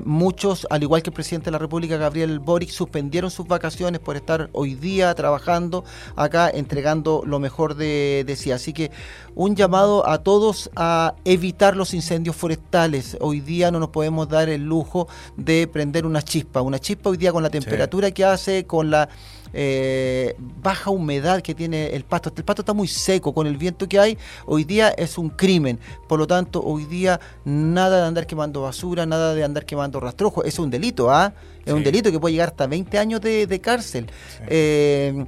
muchos, 0.04 0.66
al 0.70 0.82
igual 0.82 1.02
que 1.02 1.10
el 1.10 1.14
presidente 1.14 1.46
de 1.46 1.52
la 1.52 1.58
República, 1.58 1.96
Gabriel 1.96 2.38
Boric, 2.38 2.70
suspendieron 2.70 3.30
sus 3.30 3.46
vacaciones 3.46 4.00
por 4.00 4.16
estar 4.16 4.48
hoy 4.52 4.74
día 4.74 5.14
trabajando 5.14 5.84
acá, 6.16 6.50
entregando 6.50 7.22
lo 7.26 7.38
mejor 7.38 7.74
de, 7.74 8.24
de 8.26 8.36
sí. 8.36 8.52
Así 8.52 8.72
que 8.72 8.90
un 9.34 9.56
llamado 9.56 10.08
a 10.08 10.18
todos 10.18 10.70
a 10.76 11.14
evitar 11.24 11.76
los 11.76 11.94
incendios 11.94 12.12
incendios 12.12 12.36
forestales. 12.36 13.16
Hoy 13.20 13.40
día 13.40 13.70
no 13.70 13.78
nos 13.78 13.88
podemos 13.88 14.28
dar 14.28 14.48
el 14.48 14.64
lujo 14.64 15.08
de 15.36 15.66
prender 15.66 16.04
una 16.04 16.20
chispa. 16.20 16.60
Una 16.60 16.78
chispa 16.78 17.08
hoy 17.08 17.16
día 17.16 17.32
con 17.32 17.42
la 17.42 17.48
temperatura 17.48 18.10
que 18.10 18.24
hace, 18.24 18.66
con 18.66 18.90
la 18.90 19.08
eh, 19.52 20.36
baja 20.62 20.90
humedad 20.90 21.42
que 21.42 21.54
tiene 21.54 21.94
el 21.94 22.04
pasto. 22.04 22.32
El 22.36 22.44
pasto 22.44 22.62
está 22.62 22.72
muy 22.72 22.88
seco 22.88 23.32
con 23.34 23.46
el 23.46 23.56
viento 23.56 23.88
que 23.88 23.98
hay. 23.98 24.18
Hoy 24.46 24.64
día 24.64 24.90
es 24.90 25.18
un 25.18 25.30
crimen. 25.30 25.78
Por 26.08 26.18
lo 26.18 26.26
tanto, 26.26 26.62
hoy 26.62 26.84
día 26.84 27.20
nada 27.44 28.00
de 28.00 28.06
andar 28.06 28.26
quemando 28.26 28.62
basura, 28.62 29.06
nada 29.06 29.34
de 29.34 29.44
andar 29.44 29.64
quemando 29.64 30.00
rastrojo. 30.00 30.44
Es 30.44 30.58
un 30.58 30.70
delito, 30.70 31.10
¿ah? 31.10 31.34
Es 31.64 31.72
un 31.72 31.84
delito 31.84 32.10
que 32.10 32.18
puede 32.18 32.32
llegar 32.32 32.48
hasta 32.48 32.66
20 32.66 32.98
años 32.98 33.20
de, 33.20 33.60
cárcel. 33.62 34.06
Eh, 34.48 35.24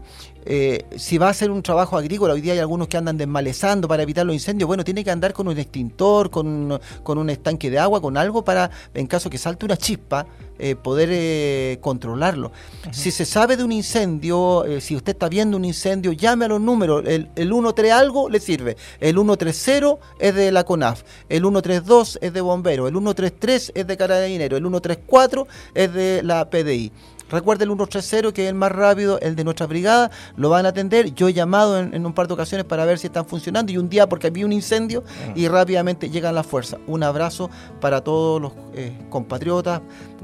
eh, 0.46 0.84
si 0.96 1.16
va 1.16 1.28
a 1.28 1.30
hacer 1.30 1.50
un 1.50 1.62
trabajo 1.62 1.96
agrícola, 1.96 2.34
hoy 2.34 2.42
día 2.42 2.52
hay 2.52 2.58
algunos 2.58 2.88
que 2.88 2.96
andan 2.96 3.16
desmalezando 3.16 3.88
para 3.88 4.02
evitar 4.02 4.26
los 4.26 4.34
incendios, 4.34 4.66
bueno, 4.66 4.84
tiene 4.84 5.02
que 5.02 5.10
andar 5.10 5.32
con 5.32 5.48
un 5.48 5.58
extintor, 5.58 6.30
con, 6.30 6.78
con 7.02 7.16
un 7.18 7.30
estanque 7.30 7.70
de 7.70 7.78
agua, 7.78 8.00
con 8.00 8.16
algo 8.16 8.44
para, 8.44 8.70
en 8.92 9.06
caso 9.06 9.30
que 9.30 9.38
salte 9.38 9.64
una 9.64 9.76
chispa, 9.76 10.26
eh, 10.58 10.76
poder 10.76 11.08
eh, 11.10 11.78
controlarlo. 11.80 12.52
Si 12.92 13.10
se 13.10 13.24
sabe 13.24 13.56
de 13.56 13.64
un 13.64 13.72
incendio, 13.72 14.64
si 14.80 14.94
usted 14.94 15.12
está 15.12 15.28
viendo 15.28 15.56
un 15.56 15.64
incendio, 15.64 16.12
llame 16.12 16.44
a 16.44 16.48
los 16.48 16.60
números. 16.60 17.04
El, 17.06 17.30
el 17.34 17.48
130 17.48 17.98
algo 17.98 18.28
le 18.28 18.38
sirve. 18.38 18.76
El 19.00 19.14
130 19.14 19.98
es 20.20 20.34
de 20.34 20.52
la 20.52 20.64
CONAF. 20.64 21.02
El 21.28 21.40
132 21.40 22.18
es 22.20 22.32
de 22.32 22.40
bomberos. 22.40 22.88
El 22.88 22.94
133 22.94 23.72
es 23.74 23.86
de 23.86 23.96
carabinero. 23.96 24.56
El 24.56 24.62
134 24.62 25.46
es 25.74 25.92
de 25.92 26.22
la 26.24 26.44
PDI. 26.50 26.90
Recuerde 27.30 27.64
el 27.64 27.70
130, 27.70 28.32
que 28.32 28.44
es 28.44 28.48
el 28.48 28.54
más 28.54 28.70
rápido, 28.70 29.18
el 29.20 29.34
de 29.34 29.44
nuestra 29.44 29.66
brigada, 29.66 30.10
lo 30.36 30.50
van 30.50 30.66
a 30.66 30.70
atender. 30.70 31.14
Yo 31.14 31.28
he 31.28 31.32
llamado 31.32 31.78
en, 31.78 32.04
un 32.04 32.12
par 32.12 32.28
de 32.28 32.34
ocasiones 32.34 32.64
para 32.66 32.84
ver 32.84 32.98
si 32.98 33.06
están 33.06 33.26
funcionando 33.26 33.72
y 33.72 33.78
un 33.78 33.88
día 33.88 34.08
porque 34.08 34.26
había 34.26 34.44
un 34.44 34.52
incendio 34.52 35.02
mm. 35.02 35.38
y 35.38 35.48
rápidamente 35.48 36.10
llegan 36.10 36.34
las 36.34 36.46
fuerzas. 36.46 36.80
Un 36.86 37.02
abrazo 37.02 37.50
para 37.80 38.02
todos 38.02 38.40
los 38.40 38.52
eh, 38.74 38.96
compatriotas, 39.10 39.80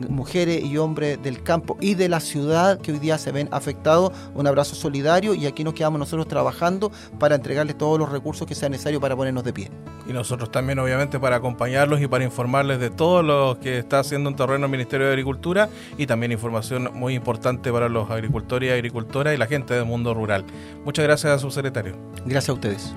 mujeres 0.08 0.62
y 0.62 0.76
hombres 0.76 1.22
del 1.22 1.42
campo 1.42 1.76
y 1.80 1.94
de 1.94 2.08
la 2.08 2.20
ciudad 2.20 2.78
que 2.80 2.92
hoy 2.92 2.98
día 2.98 3.18
se 3.18 3.32
ven 3.32 3.48
afectados. 3.50 4.12
Un 4.34 4.46
abrazo 4.46 4.74
solidario 4.74 5.34
y 5.34 5.46
aquí 5.46 5.64
nos 5.64 5.74
quedamos 5.74 5.98
nosotros 5.98 6.28
trabajando 6.28 6.92
para 7.18 7.34
entregarles 7.34 7.78
todos 7.78 7.98
los 7.98 8.10
recursos 8.10 8.46
que 8.46 8.54
sea 8.54 8.68
necesario 8.68 9.00
para 9.00 9.16
ponernos 9.16 9.44
de 9.44 9.52
pie. 9.52 9.70
Y 10.06 10.12
nosotros 10.12 10.50
también, 10.50 10.78
obviamente, 10.78 11.20
para 11.20 11.36
acompañarlos 11.36 12.00
y 12.00 12.08
para 12.08 12.24
informarles 12.24 12.80
de 12.80 12.90
todo 12.90 13.22
lo 13.22 13.58
que 13.60 13.78
está 13.78 14.00
haciendo 14.00 14.28
en 14.30 14.36
terreno 14.36 14.66
el 14.66 14.70
Ministerio 14.72 15.06
de 15.06 15.12
Agricultura 15.12 15.68
y 15.98 16.06
también 16.06 16.32
información 16.32 16.89
muy 16.92 17.14
importante 17.14 17.72
para 17.72 17.88
los 17.88 18.10
agricultores 18.10 18.68
y 18.68 18.72
agricultoras 18.72 19.34
y 19.34 19.36
la 19.36 19.46
gente 19.46 19.74
del 19.74 19.84
mundo 19.84 20.14
rural. 20.14 20.44
Muchas 20.84 21.04
gracias 21.04 21.32
a 21.32 21.38
su 21.38 21.50
secretario. 21.50 21.94
Gracias 22.24 22.50
a 22.50 22.52
ustedes. 22.54 22.94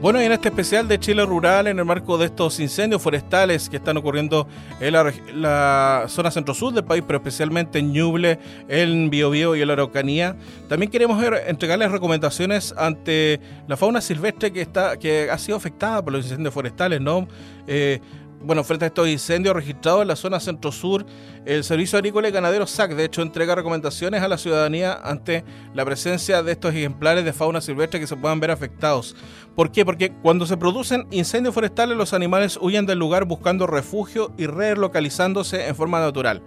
Bueno, 0.00 0.22
y 0.22 0.26
en 0.26 0.30
este 0.30 0.46
especial 0.46 0.86
de 0.86 1.00
Chile 1.00 1.26
Rural, 1.26 1.66
en 1.66 1.76
el 1.76 1.84
marco 1.84 2.16
de 2.18 2.26
estos 2.26 2.60
incendios 2.60 3.02
forestales 3.02 3.68
que 3.68 3.78
están 3.78 3.96
ocurriendo 3.96 4.46
en 4.78 4.92
la, 4.92 6.04
zona 6.06 6.30
centro-sur 6.30 6.72
del 6.72 6.84
país, 6.84 7.02
pero 7.04 7.16
especialmente 7.16 7.80
en 7.80 7.92
Ñuble, 7.92 8.38
en 8.68 9.10
Biobío 9.10 9.56
y 9.56 9.60
en 9.60 9.66
la 9.66 9.72
Araucanía, 9.72 10.36
también 10.68 10.92
queremos 10.92 11.20
entregarles 11.48 11.90
recomendaciones 11.90 12.72
ante 12.78 13.40
la 13.66 13.76
fauna 13.76 14.00
silvestre 14.00 14.52
que, 14.52 14.60
está, 14.60 14.96
que 14.98 15.32
ha 15.32 15.38
sido 15.38 15.56
afectada 15.56 16.00
por 16.00 16.12
los 16.12 16.26
incendios 16.26 16.54
forestales, 16.54 17.00
¿no? 17.00 17.26
Eh, 17.66 17.98
bueno, 18.40 18.62
frente 18.62 18.84
a 18.84 18.88
estos 18.88 19.08
incendios 19.08 19.54
registrados 19.54 20.02
en 20.02 20.08
la 20.08 20.16
zona 20.16 20.40
centro-sur, 20.40 21.04
el 21.44 21.64
Servicio 21.64 21.98
Agrícola 21.98 22.28
y 22.28 22.32
Ganadero 22.32 22.66
SAC, 22.66 22.94
de 22.94 23.04
hecho, 23.04 23.22
entrega 23.22 23.54
recomendaciones 23.54 24.22
a 24.22 24.28
la 24.28 24.38
ciudadanía 24.38 24.92
ante 25.02 25.44
la 25.74 25.84
presencia 25.84 26.42
de 26.42 26.52
estos 26.52 26.74
ejemplares 26.74 27.24
de 27.24 27.32
fauna 27.32 27.60
silvestre 27.60 27.98
que 27.98 28.06
se 28.06 28.16
puedan 28.16 28.40
ver 28.40 28.50
afectados. 28.50 29.16
¿Por 29.56 29.72
qué? 29.72 29.84
Porque 29.84 30.12
cuando 30.12 30.46
se 30.46 30.56
producen 30.56 31.08
incendios 31.10 31.54
forestales, 31.54 31.96
los 31.96 32.14
animales 32.14 32.58
huyen 32.60 32.86
del 32.86 32.98
lugar 32.98 33.24
buscando 33.24 33.66
refugio 33.66 34.32
y 34.38 34.46
relocalizándose 34.46 35.66
en 35.66 35.74
forma 35.74 36.00
natural. 36.00 36.42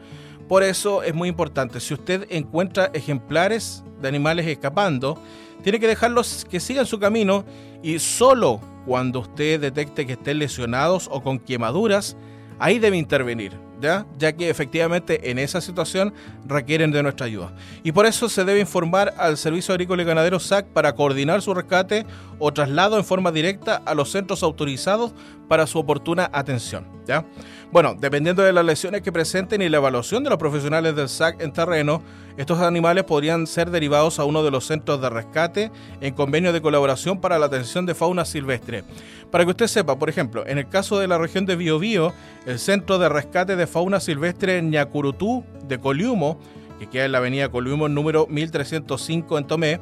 Por 0.47 0.63
eso 0.63 1.03
es 1.03 1.13
muy 1.13 1.29
importante, 1.29 1.79
si 1.79 1.93
usted 1.93 2.27
encuentra 2.29 2.91
ejemplares 2.93 3.83
de 4.01 4.07
animales 4.07 4.47
escapando, 4.47 5.21
tiene 5.63 5.79
que 5.79 5.87
dejarlos 5.87 6.45
que 6.49 6.59
sigan 6.59 6.85
su 6.85 6.99
camino 6.99 7.45
y 7.83 7.99
solo 7.99 8.59
cuando 8.85 9.19
usted 9.19 9.59
detecte 9.59 10.05
que 10.05 10.13
estén 10.13 10.39
lesionados 10.39 11.07
o 11.11 11.21
con 11.21 11.39
quemaduras, 11.39 12.17
ahí 12.59 12.79
debe 12.79 12.97
intervenir, 12.97 13.53
¿ya? 13.79 14.05
ya 14.17 14.33
que 14.33 14.49
efectivamente 14.49 15.31
en 15.31 15.39
esa 15.39 15.61
situación 15.61 16.13
requieren 16.45 16.91
de 16.91 17.03
nuestra 17.03 17.25
ayuda. 17.25 17.53
Y 17.83 17.91
por 17.91 18.05
eso 18.05 18.29
se 18.29 18.45
debe 18.45 18.59
informar 18.59 19.13
al 19.17 19.37
Servicio 19.37 19.73
Agrícola 19.73 20.03
y 20.03 20.05
Ganadero 20.05 20.39
SAC 20.39 20.67
para 20.67 20.93
coordinar 20.93 21.41
su 21.41 21.53
rescate 21.53 22.05
o 22.39 22.51
traslado 22.51 22.97
en 22.97 23.05
forma 23.05 23.31
directa 23.31 23.81
a 23.85 23.93
los 23.93 24.11
centros 24.11 24.43
autorizados 24.43 25.13
para 25.47 25.67
su 25.67 25.79
oportuna 25.79 26.29
atención. 26.33 26.85
¿ya? 27.05 27.25
Bueno, 27.71 27.95
dependiendo 27.97 28.43
de 28.43 28.51
las 28.51 28.65
lesiones 28.65 29.01
que 29.01 29.13
presenten 29.13 29.61
y 29.61 29.69
la 29.69 29.77
evaluación 29.77 30.25
de 30.25 30.29
los 30.29 30.37
profesionales 30.37 30.93
del 30.93 31.07
SAC 31.07 31.41
en 31.41 31.53
terreno, 31.53 32.03
estos 32.35 32.59
animales 32.59 33.05
podrían 33.05 33.47
ser 33.47 33.71
derivados 33.71 34.19
a 34.19 34.25
uno 34.25 34.43
de 34.43 34.51
los 34.51 34.65
centros 34.65 34.99
de 34.99 35.09
rescate 35.09 35.71
en 36.01 36.13
convenio 36.13 36.51
de 36.51 36.61
colaboración 36.61 37.21
para 37.21 37.39
la 37.39 37.45
atención 37.45 37.85
de 37.85 37.95
fauna 37.95 38.25
silvestre. 38.25 38.83
Para 39.31 39.45
que 39.45 39.51
usted 39.51 39.67
sepa, 39.67 39.97
por 39.97 40.09
ejemplo, 40.09 40.45
en 40.45 40.57
el 40.57 40.67
caso 40.67 40.99
de 40.99 41.07
la 41.07 41.17
región 41.17 41.45
de 41.45 41.55
Biobío, 41.55 42.13
el 42.45 42.59
Centro 42.59 42.99
de 42.99 43.07
Rescate 43.07 43.55
de 43.55 43.67
Fauna 43.67 44.01
Silvestre 44.01 44.61
Ñacurutú 44.61 45.45
de 45.69 45.79
Coliumo, 45.79 46.41
que 46.77 46.87
queda 46.87 47.05
en 47.05 47.13
la 47.13 47.19
avenida 47.19 47.47
Coliumo 47.47 47.87
número 47.87 48.27
1305 48.27 49.37
en 49.37 49.47
Tomé, 49.47 49.79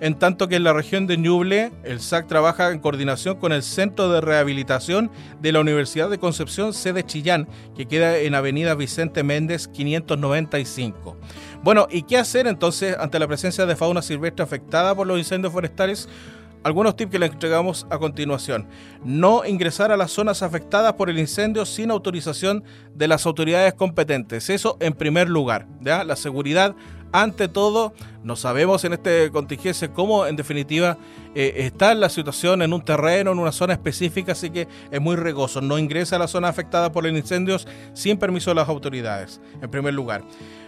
en 0.00 0.18
tanto 0.18 0.48
que 0.48 0.56
en 0.56 0.64
la 0.64 0.72
región 0.72 1.06
de 1.06 1.16
Ñuble, 1.16 1.72
el 1.82 2.00
SAC 2.00 2.28
trabaja 2.28 2.70
en 2.70 2.78
coordinación 2.78 3.36
con 3.36 3.52
el 3.52 3.62
Centro 3.62 4.08
de 4.08 4.20
Rehabilitación 4.20 5.10
de 5.40 5.52
la 5.52 5.60
Universidad 5.60 6.08
de 6.08 6.18
Concepción, 6.18 6.72
sede 6.72 7.04
Chillán, 7.04 7.48
que 7.76 7.86
queda 7.86 8.18
en 8.18 8.34
Avenida 8.34 8.74
Vicente 8.74 9.22
Méndez 9.22 9.66
595. 9.68 11.16
Bueno, 11.62 11.88
¿y 11.90 12.02
qué 12.02 12.16
hacer 12.16 12.46
entonces 12.46 12.96
ante 12.98 13.18
la 13.18 13.26
presencia 13.26 13.66
de 13.66 13.74
fauna 13.74 14.02
silvestre 14.02 14.44
afectada 14.44 14.94
por 14.94 15.06
los 15.06 15.18
incendios 15.18 15.52
forestales? 15.52 16.08
Algunos 16.64 16.96
tips 16.96 17.12
que 17.12 17.18
les 17.18 17.30
entregamos 17.30 17.86
a 17.88 17.98
continuación. 17.98 18.66
No 19.04 19.44
ingresar 19.44 19.92
a 19.92 19.96
las 19.96 20.10
zonas 20.10 20.42
afectadas 20.42 20.92
por 20.94 21.08
el 21.08 21.18
incendio 21.18 21.64
sin 21.64 21.90
autorización 21.90 22.64
de 22.94 23.08
las 23.08 23.26
autoridades 23.26 23.74
competentes. 23.74 24.50
Eso 24.50 24.76
en 24.80 24.92
primer 24.92 25.28
lugar. 25.28 25.66
¿ya? 25.80 26.02
La 26.02 26.16
seguridad 26.16 26.74
ante 27.12 27.48
todo, 27.48 27.92
no 28.22 28.36
sabemos 28.36 28.84
en 28.84 28.92
este 28.92 29.30
contingencia 29.30 29.92
cómo 29.92 30.26
en 30.26 30.36
definitiva 30.36 30.98
eh, 31.34 31.54
está 31.56 31.94
la 31.94 32.08
situación 32.08 32.62
en 32.62 32.72
un 32.72 32.82
terreno, 32.82 33.32
en 33.32 33.38
una 33.38 33.52
zona 33.52 33.72
específica, 33.72 34.32
así 34.32 34.50
que 34.50 34.68
es 34.90 35.00
muy 35.00 35.16
regoso. 35.16 35.60
No 35.60 35.78
ingresa 35.78 36.16
a 36.16 36.18
la 36.18 36.28
zona 36.28 36.48
afectada 36.48 36.92
por 36.92 37.04
los 37.04 37.12
incendios 37.12 37.66
sin 37.94 38.18
permiso 38.18 38.50
de 38.50 38.56
las 38.56 38.68
autoridades, 38.68 39.40
en 39.60 39.70
primer 39.70 39.94
lugar. 39.94 40.22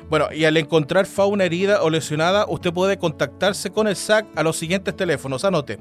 Bueno, 0.08 0.26
y 0.32 0.44
al 0.44 0.56
encontrar 0.56 1.06
fauna 1.06 1.44
herida 1.44 1.82
o 1.82 1.90
lesionada, 1.90 2.44
usted 2.48 2.72
puede 2.72 2.98
contactarse 2.98 3.70
con 3.70 3.86
el 3.86 3.94
SAC 3.94 4.26
a 4.34 4.42
los 4.42 4.56
siguientes 4.56 4.96
teléfonos. 4.96 5.44
Anote. 5.44 5.78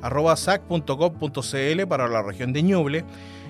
contacto.nuble.sac.gov.cl 0.00 1.86
para 1.88 2.08
la 2.08 2.22
región 2.22 2.52
de 2.52 2.62
Ñuble. 2.62 3.04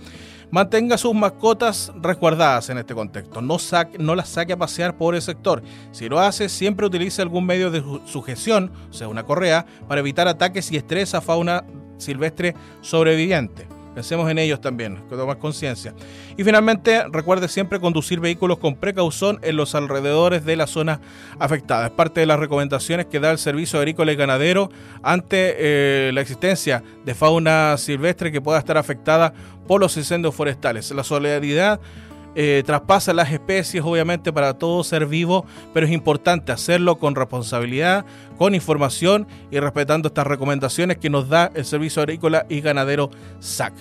Mantenga 0.50 0.96
sus 0.96 1.12
mascotas 1.12 1.92
resguardadas 2.00 2.70
en 2.70 2.78
este 2.78 2.94
contexto. 2.94 3.42
No, 3.42 3.58
saque, 3.58 3.98
no 3.98 4.14
las 4.14 4.28
saque 4.28 4.52
a 4.52 4.56
pasear 4.56 4.96
por 4.96 5.16
el 5.16 5.22
sector. 5.22 5.62
Si 5.90 6.08
lo 6.08 6.20
hace, 6.20 6.48
siempre 6.48 6.86
utilice 6.86 7.20
algún 7.20 7.44
medio 7.46 7.70
de 7.70 7.82
sujeción, 8.04 8.70
o 8.88 8.92
sea, 8.92 9.08
una 9.08 9.24
correa, 9.24 9.66
para 9.88 10.00
evitar 10.00 10.28
ataques 10.28 10.70
y 10.70 10.76
estrés 10.76 11.14
a 11.14 11.20
fauna 11.20 11.64
silvestre 11.98 12.54
sobreviviente. 12.80 13.75
Pensemos 13.96 14.30
en 14.30 14.38
ellos 14.38 14.60
también, 14.60 14.96
con 15.08 15.16
tomar 15.16 15.38
conciencia. 15.38 15.94
Y 16.36 16.44
finalmente, 16.44 17.04
recuerde 17.10 17.48
siempre 17.48 17.80
conducir 17.80 18.20
vehículos 18.20 18.58
con 18.58 18.76
precaución 18.76 19.38
en 19.40 19.56
los 19.56 19.74
alrededores 19.74 20.44
de 20.44 20.54
la 20.54 20.66
zona 20.66 21.00
afectada. 21.38 21.86
Es 21.86 21.92
parte 21.92 22.20
de 22.20 22.26
las 22.26 22.38
recomendaciones 22.38 23.06
que 23.06 23.20
da 23.20 23.30
el 23.30 23.38
Servicio 23.38 23.78
Agrícola 23.78 24.12
y 24.12 24.16
Ganadero 24.16 24.68
ante 25.02 25.54
eh, 25.56 26.10
la 26.12 26.20
existencia 26.20 26.82
de 27.06 27.14
fauna 27.14 27.78
silvestre 27.78 28.30
que 28.30 28.42
pueda 28.42 28.58
estar 28.58 28.76
afectada 28.76 29.32
por 29.66 29.80
los 29.80 29.96
incendios 29.96 30.34
forestales. 30.34 30.90
La 30.90 31.02
solidaridad 31.02 31.80
eh, 32.38 32.62
traspasa 32.66 33.14
las 33.14 33.32
especies, 33.32 33.82
obviamente, 33.82 34.30
para 34.30 34.52
todo 34.54 34.84
ser 34.84 35.06
vivo, 35.06 35.46
pero 35.72 35.86
es 35.86 35.92
importante 35.92 36.52
hacerlo 36.52 36.98
con 36.98 37.14
responsabilidad, 37.14 38.04
con 38.36 38.54
información 38.54 39.26
y 39.50 39.58
respetando 39.58 40.08
estas 40.08 40.26
recomendaciones 40.26 40.98
que 40.98 41.08
nos 41.08 41.30
da 41.30 41.50
el 41.54 41.64
Servicio 41.64 42.02
Agrícola 42.02 42.44
y 42.50 42.60
Ganadero 42.60 43.10
SAC. 43.40 43.72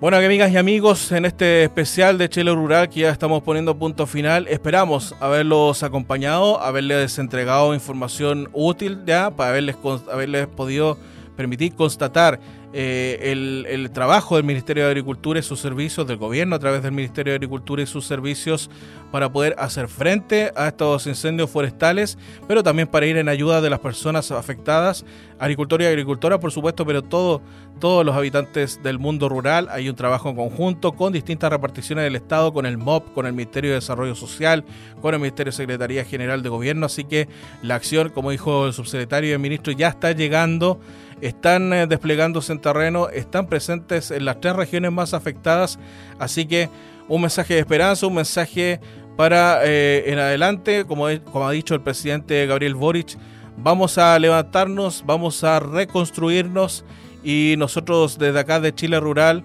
Bueno, 0.00 0.18
amigas 0.18 0.52
y 0.52 0.56
amigos, 0.56 1.10
en 1.10 1.24
este 1.24 1.64
especial 1.64 2.16
de 2.16 2.28
Chile 2.28 2.52
Rural 2.54 2.88
que 2.88 3.00
ya 3.00 3.10
estamos 3.10 3.42
poniendo 3.42 3.76
punto 3.76 4.06
final, 4.06 4.46
esperamos 4.46 5.16
haberlos 5.18 5.82
acompañado, 5.82 6.60
haberles 6.60 7.18
entregado 7.18 7.74
información 7.74 8.48
útil 8.52 9.00
ya, 9.04 9.32
para 9.32 9.50
haberles, 9.50 9.76
haberles 10.12 10.46
podido 10.46 10.96
permitir 11.36 11.74
constatar 11.74 12.40
eh, 12.72 13.32
el, 13.32 13.90
trabajo 13.90 14.36
del 14.36 14.44
Ministerio 14.44 14.84
de 14.84 14.90
Agricultura 14.90 15.40
y 15.40 15.42
sus 15.42 15.60
servicios, 15.60 16.06
del 16.06 16.18
gobierno 16.18 16.56
a 16.56 16.58
través 16.58 16.82
del 16.82 16.92
Ministerio 16.92 17.32
de 17.32 17.36
Agricultura 17.36 17.82
y 17.82 17.86
sus 17.86 18.04
servicios 18.04 18.68
para 19.10 19.32
poder 19.32 19.54
hacer 19.58 19.88
frente 19.88 20.52
a 20.54 20.68
estos 20.68 21.06
incendios 21.06 21.48
forestales, 21.48 22.18
pero 22.46 22.62
también 22.62 22.88
para 22.88 23.06
ir 23.06 23.16
en 23.16 23.30
ayuda 23.30 23.62
de 23.62 23.70
las 23.70 23.78
personas 23.78 24.30
afectadas, 24.30 25.06
agricultores 25.38 25.86
y 25.86 25.88
agricultoras, 25.88 26.38
por 26.38 26.52
supuesto, 26.52 26.84
pero 26.84 27.02
todo, 27.02 27.40
todos 27.78 28.04
los 28.04 28.14
habitantes 28.14 28.82
del 28.82 28.98
mundo 28.98 29.28
rural. 29.30 29.68
Hay 29.70 29.88
un 29.88 29.96
trabajo 29.96 30.28
en 30.28 30.36
conjunto 30.36 30.92
con 30.92 31.14
distintas 31.14 31.50
reparticiones 31.50 32.04
del 32.04 32.16
Estado, 32.16 32.52
con 32.52 32.66
el 32.66 32.76
MOP, 32.76 33.14
con 33.14 33.24
el 33.24 33.32
Ministerio 33.32 33.70
de 33.70 33.76
Desarrollo 33.76 34.14
Social, 34.14 34.64
con 35.00 35.14
el 35.14 35.20
Ministerio 35.20 35.50
de 35.50 35.56
Secretaría 35.56 36.04
General 36.04 36.42
de 36.42 36.48
Gobierno, 36.50 36.84
así 36.84 37.04
que 37.04 37.28
la 37.62 37.76
acción, 37.76 38.10
como 38.10 38.32
dijo 38.32 38.66
el 38.66 38.74
subsecretario 38.74 39.30
y 39.30 39.32
el 39.32 39.38
ministro, 39.38 39.72
ya 39.72 39.88
está 39.88 40.12
llegando 40.12 40.78
están 41.20 41.72
eh, 41.72 41.86
desplegándose 41.86 42.52
en 42.52 42.60
terreno, 42.60 43.08
están 43.08 43.46
presentes 43.46 44.10
en 44.10 44.24
las 44.24 44.40
tres 44.40 44.56
regiones 44.56 44.92
más 44.92 45.14
afectadas, 45.14 45.78
así 46.18 46.46
que 46.46 46.68
un 47.08 47.22
mensaje 47.22 47.54
de 47.54 47.60
esperanza, 47.60 48.06
un 48.06 48.14
mensaje 48.14 48.80
para 49.16 49.60
eh, 49.64 50.04
en 50.06 50.18
adelante, 50.18 50.84
como, 50.84 51.06
como 51.32 51.48
ha 51.48 51.52
dicho 51.52 51.74
el 51.74 51.80
presidente 51.80 52.46
Gabriel 52.46 52.74
Boric, 52.74 53.16
vamos 53.56 53.98
a 53.98 54.18
levantarnos, 54.18 55.02
vamos 55.06 55.42
a 55.44 55.60
reconstruirnos. 55.60 56.84
Y 57.24 57.54
nosotros 57.58 58.18
desde 58.18 58.38
acá 58.38 58.60
de 58.60 58.74
Chile 58.74 59.00
Rural 59.00 59.42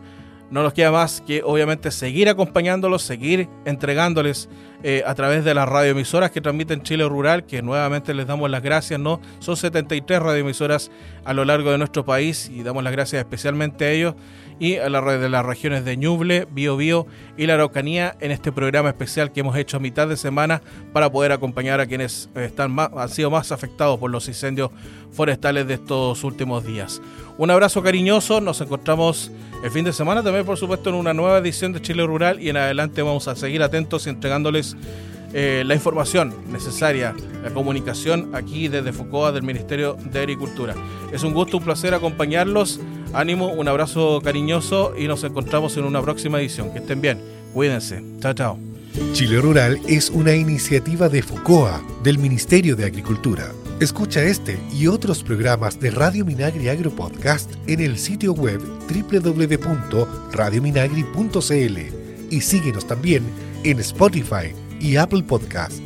no 0.51 0.61
nos 0.61 0.73
queda 0.73 0.91
más 0.91 1.21
que 1.21 1.41
obviamente 1.43 1.89
seguir 1.89 2.29
acompañándolos, 2.29 3.01
seguir 3.01 3.47
entregándoles 3.65 4.49
eh, 4.83 5.03
a 5.05 5.15
través 5.15 5.45
de 5.45 5.53
las 5.53 5.67
radioemisoras 5.67 6.31
que 6.31 6.41
transmiten 6.41 6.83
Chile 6.83 7.07
Rural, 7.07 7.45
que 7.45 7.61
nuevamente 7.61 8.13
les 8.13 8.27
damos 8.27 8.49
las 8.49 8.63
gracias, 8.63 8.99
¿no? 8.99 9.21
Son 9.39 9.55
73 9.55 10.21
radioemisoras 10.21 10.91
a 11.25 11.33
lo 11.33 11.45
largo 11.45 11.71
de 11.71 11.77
nuestro 11.77 12.05
país 12.05 12.49
y 12.53 12.63
damos 12.63 12.83
las 12.83 12.91
gracias 12.91 13.19
especialmente 13.19 13.85
a 13.85 13.91
ellos 13.91 14.15
y 14.61 14.77
a 14.77 14.89
la 14.89 15.01
red 15.01 15.19
de 15.19 15.27
las 15.27 15.43
regiones 15.43 15.85
de 15.85 15.97
Ñuble, 15.97 16.47
Bio 16.51 17.07
y 17.35 17.47
la 17.47 17.55
Araucanía 17.55 18.15
en 18.19 18.29
este 18.29 18.51
programa 18.51 18.89
especial 18.89 19.31
que 19.31 19.39
hemos 19.39 19.57
hecho 19.57 19.77
a 19.77 19.79
mitad 19.79 20.07
de 20.07 20.15
semana 20.15 20.61
para 20.93 21.11
poder 21.11 21.31
acompañar 21.31 21.79
a 21.79 21.87
quienes 21.87 22.29
están 22.35 22.71
más, 22.71 22.91
han 22.95 23.09
sido 23.09 23.31
más 23.31 23.51
afectados 23.51 23.99
por 23.99 24.11
los 24.11 24.27
incendios 24.27 24.69
forestales 25.11 25.67
de 25.67 25.73
estos 25.73 26.23
últimos 26.23 26.63
días. 26.63 27.01
Un 27.39 27.49
abrazo 27.49 27.81
cariñoso, 27.81 28.39
nos 28.39 28.61
encontramos 28.61 29.31
el 29.63 29.71
fin 29.71 29.83
de 29.83 29.93
semana 29.93 30.21
también 30.21 30.45
por 30.45 30.57
supuesto 30.57 30.89
en 30.89 30.95
una 30.95 31.13
nueva 31.15 31.39
edición 31.39 31.73
de 31.73 31.81
Chile 31.81 32.05
Rural 32.05 32.39
y 32.39 32.49
en 32.49 32.57
adelante 32.57 33.01
vamos 33.01 33.27
a 33.27 33.35
seguir 33.35 33.63
atentos 33.63 34.05
y 34.05 34.11
entregándoles 34.11 34.70
eh, 35.33 35.63
la 35.65 35.75
información 35.75 36.33
necesaria, 36.51 37.15
la 37.43 37.51
comunicación 37.51 38.35
aquí 38.35 38.67
desde 38.67 38.91
Focoa 38.91 39.31
del 39.31 39.43
Ministerio 39.43 39.95
de 40.11 40.19
Agricultura. 40.19 40.75
Es 41.13 41.23
un 41.23 41.33
gusto, 41.33 41.57
un 41.57 41.63
placer 41.63 41.93
acompañarlos 41.93 42.79
Ánimo, 43.13 43.51
un 43.51 43.67
abrazo 43.67 44.21
cariñoso 44.23 44.93
y 44.97 45.05
nos 45.07 45.25
encontramos 45.25 45.77
en 45.77 45.83
una 45.83 46.01
próxima 46.01 46.39
edición. 46.39 46.71
Que 46.71 46.79
estén 46.79 47.01
bien, 47.01 47.19
cuídense. 47.53 48.01
Chao, 48.19 48.33
chao. 48.33 48.57
Chile 49.13 49.39
Rural 49.39 49.79
es 49.87 50.09
una 50.09 50.33
iniciativa 50.33 51.07
de 51.09 51.21
FOCOA, 51.21 51.83
del 52.03 52.17
Ministerio 52.17 52.75
de 52.75 52.85
Agricultura. 52.85 53.51
Escucha 53.79 54.23
este 54.23 54.59
y 54.73 54.87
otros 54.87 55.23
programas 55.23 55.79
de 55.79 55.91
Radio 55.91 56.25
Minagri 56.25 56.67
Agro 56.69 56.89
Podcast 56.91 57.51
en 57.67 57.79
el 57.79 57.97
sitio 57.97 58.33
web 58.33 58.59
www.radiominagri.cl 58.87 61.77
y 62.29 62.41
síguenos 62.41 62.85
también 62.85 63.23
en 63.63 63.79
Spotify 63.79 64.53
y 64.81 64.97
Apple 64.97 65.23
Podcast. 65.23 65.81